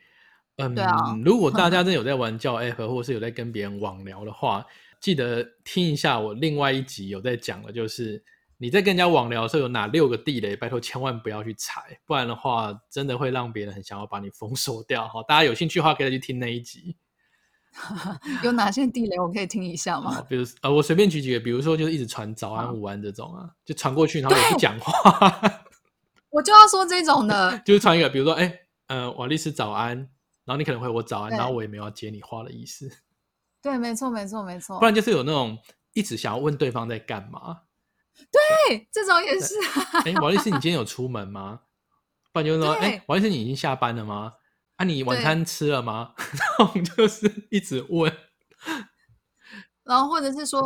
[0.56, 1.16] 嗯，对啊。
[1.24, 4.64] 如果大家真的有在玩叫 app，或者是有在跟别人网聊的话。
[5.00, 8.22] 记得听一下我另外一集有在讲的，就是
[8.58, 15.22] 你在跟人家网聊的时候有哪六个地雷，拜托千万不要去踩，不然的话真的会让别人很想要把你封锁掉哈。
[15.26, 16.96] 大家有兴趣的话可以再去听那一集。
[18.42, 20.20] 有哪些地雷我可以听一下吗？
[20.28, 25.40] 比如呃，我随便举几个，比如说就是一直传早安、午安这种啊，就传过去然后也不讲话。
[26.30, 28.52] 我就要说这种的， 就是传一个，比如说哎，
[28.88, 29.96] 呃，瓦利斯早安，
[30.44, 32.90] 然后你可能会我早安，然后我也没有要接你话的意思。
[33.62, 34.78] 对，没错，没错，没错。
[34.78, 35.58] 不然就是有那种
[35.92, 37.62] 一直想要问对方在干嘛。
[38.30, 39.54] 对，这种也是。
[40.04, 41.60] 哎，王律师，你今天有出门吗？
[42.32, 44.34] 不然就是说，哎，王律师，你已经下班了吗？
[44.76, 46.14] 啊，你晚餐吃了吗？
[46.16, 48.12] 然后就是一直问。
[49.84, 50.62] 然后或者是说，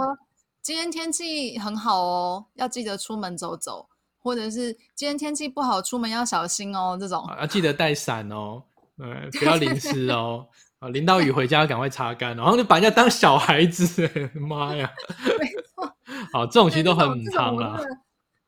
[0.62, 3.88] 今天天气很好哦，要记得出门走走。
[4.18, 6.96] 或者是今天天气不好，出门要小心哦。
[6.98, 8.62] 这种啊，记得带伞哦，
[8.96, 10.48] 嗯，不要淋湿哦。
[10.88, 14.90] 淋到雨回家赶快擦干，然后就把人家当小孩子， 妈呀！
[15.38, 15.96] 没错，
[16.32, 17.80] 好，这种其实都很长了。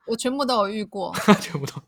[0.06, 1.82] 我全部都有遇过， 全部都。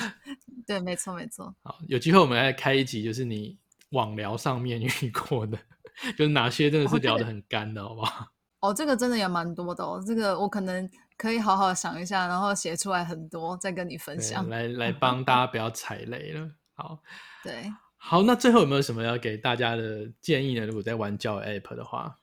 [0.66, 1.54] 对，没错，没错。
[1.62, 3.58] 好，有机会我们来开一集，就是你
[3.90, 5.58] 网聊上面遇过的，
[6.16, 8.26] 就是哪些真的是聊得很干的，好不好？
[8.60, 10.02] 哦，这个真的也蛮多的哦。
[10.06, 10.88] 这个我可能
[11.18, 16.50] 可以好好想一下，然后写出来很多，再跟你分享，来来帮大家不要踩雷了。
[16.74, 16.98] 好，
[17.42, 17.70] 对。
[18.06, 20.66] 好，那最后有没有什么要给大家的建议呢？
[20.66, 22.18] 如果在玩交友 App 的话，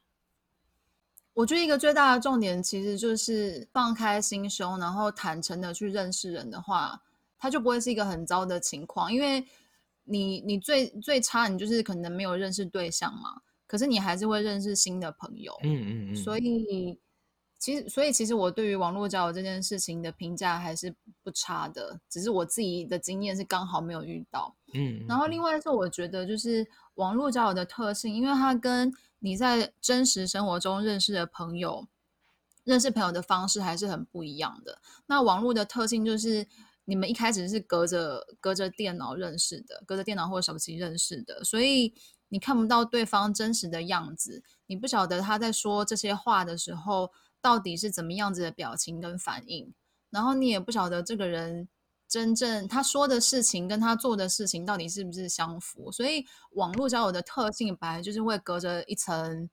[1.34, 7.02] 我觉得一个最大的重点其实就是放开心胸，然后坦诚的去认识人的话，
[7.40, 9.12] 它就不会是一个很糟的情况。
[9.12, 9.44] 因为
[10.04, 15.52] 你，你最最差，你就是可能没有认识对象嘛，可是你还是会认识新的朋友。
[15.64, 16.16] 嗯嗯嗯。
[16.16, 17.00] 所以，
[17.58, 24.56] 其实，所以其实我对于网络交友这件事情的评价还是不差的，只是我自己的经验是刚好没有遇到。
[24.74, 26.65] 嗯，然后另外是我觉得就是
[26.95, 31.88] 网络交友的特性，因为它跟你在真实生活中认识的朋友、
[32.63, 34.80] 认识朋友的方式还是很不一样的。
[35.07, 36.47] 那网络的特性就是
[36.86, 41.93] 你们一开始是隔着隔着电脑认识的，隔着电脑或手机认识的，所以
[42.30, 47.11] 你看不到对方真实的样子，你不晓得他在说这些话的时候
[47.41, 49.74] 到底是怎么样子的表情跟反应，
[50.09, 51.67] 然后你也不晓得这个人。
[52.12, 55.89] 真正他说的事情跟他做的事情到底是不是相符？
[55.89, 59.49] 所以网络交友的特性本来就是会隔着一层、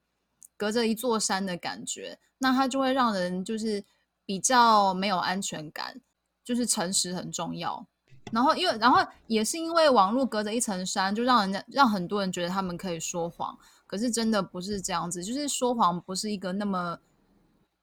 [0.56, 3.84] 隔着一座山的感觉，那它就会让人就是
[4.26, 6.00] 比较没有安全感。
[6.44, 7.86] 就是诚实很重要，
[8.32, 13.54] 然后因为然后也是因为网络隔着一层山，就让人家让很多人觉得他们可以说谎，
[13.86, 16.98] 可是真的不是这样子，就是说谎不是一个那么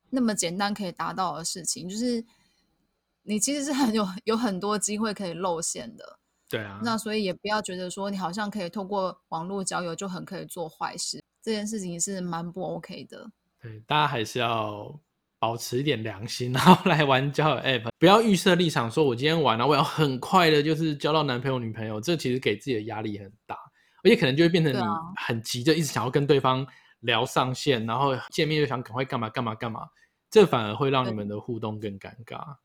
[0.09, 2.26] 那么简单可以达到的事情，就是。
[3.26, 6.19] 你其实是很有 有很多机会可以露馅的，
[6.49, 6.80] 对啊。
[6.84, 13.30] 那所以也不要觉得说你好像可以透过网络交友就很可以做坏事，这件事情是蛮不 OK 的。
[13.61, 14.97] 对，大家还是要
[15.39, 23.55] 保持一点良心，然后来玩交友 App，不要预设立场，说我今天玩了，我要很快的，就是交到男朋友女朋友，这其实给自己的压力很大，
[24.03, 24.80] 而且可能就会变成你
[25.26, 26.65] 很急着一直想要跟对方
[27.01, 29.82] 聊上线，然后见面又想赶快干嘛干嘛干嘛，
[30.30, 32.55] 这反而会让你们的互动更尴尬。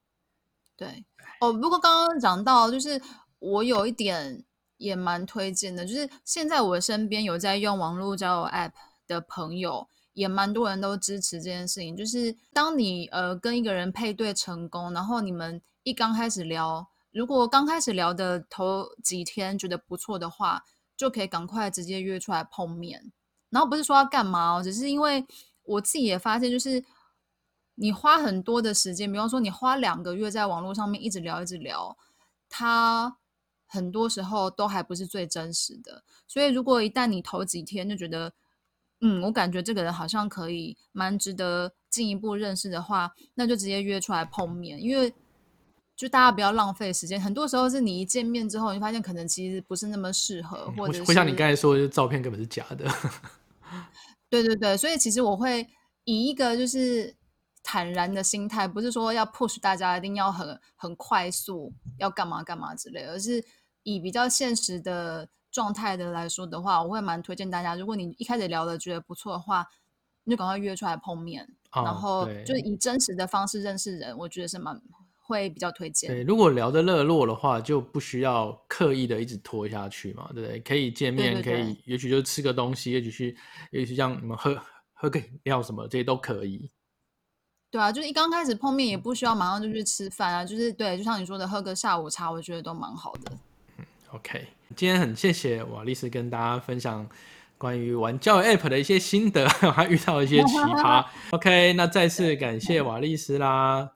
[0.80, 1.04] 对
[1.42, 2.98] 哦，不过刚刚讲到，就是
[3.38, 4.42] 我有一点
[4.78, 8.72] 也蛮推荐的，就是现在我身边有在用网络交友 App
[9.06, 11.94] 的朋友，也蛮多人都支持这件事情。
[11.94, 20.64] 就是当你呃跟一个人配对成功，然后你们一刚开始聊，如果刚开始聊的头几天觉得不错的话，
[20.96, 23.12] 就可以赶快直接约出来碰面。
[23.50, 25.26] 然后不是说要干嘛哦，只是因为
[25.64, 26.82] 我自己也发现，就是。
[27.82, 31.96] 你花很多的时间，比方说你花两个月在网络上面一直聊一直聊，
[32.46, 33.16] 他
[33.66, 36.04] 很多时候都还不是最真实的。
[36.28, 38.34] 所以如果一旦你头几天就觉得，
[39.00, 44.78] 嗯，我感觉这个人好像可以蛮值得进一步认识的话，那就直接约出来碰面。
[44.78, 45.10] 因为
[45.96, 52.86] 就大家不要浪费时间，很多时候是你一见面之后，你发现可能其实不是那么适合，或者会像你刚才说，的，照片根本是假的。
[54.28, 55.66] 对对对，所以其实我会
[56.04, 57.18] 以一个就是。
[57.62, 63.44] 坦然的心态，不是说要 push 大家一定要很很快速要干嘛干嘛之类，而是
[63.82, 69.66] 以比较现实的状态的来说的话，我会蛮推荐大家，如果你一开始聊的觉得不错的话，
[70.24, 74.80] 你就赶快约出来碰面，然后就以真实的方式认识人，我觉得是蛮
[75.18, 76.10] 会比较推荐。
[76.10, 80.60] 对，如果聊得热络的话，就不需要刻意的一直拖下去嘛，对不对？
[80.60, 83.36] 可以见面，可以，也许就吃个东西，也许去，
[83.70, 84.60] 也许像你们喝
[84.92, 86.70] 喝个饮料什么，这些都可以。
[87.70, 93.32] 对啊，就是一刚开始碰面也不需要马上就去吃饭啊，就是对，就像你说的，喝个下午茶，我觉得都蛮好的。
[93.78, 97.08] 嗯，OK，今天很谢谢瓦丽斯跟大家分享
[97.56, 101.06] 关于玩教育 App 的一些心得， 还遇到一些奇葩。
[101.30, 103.92] OK， 那再次感谢瓦丽斯啦。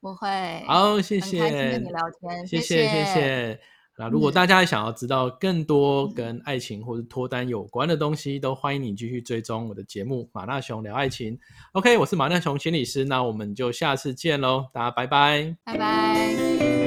[0.00, 0.64] 不会。
[0.66, 1.38] 好，谢谢。
[1.50, 3.60] 跟你聊天，谢谢谢谢。
[4.02, 11.36] 那如果大家想要知道更多跟爱情或者脱单有关的东西，都欢迎你继续追踪我的节目《马纳雄聊爱情》。
[11.70, 16.81] OK，我是马纳雄心理师，那我们就下次见喽，大家拜拜，拜拜。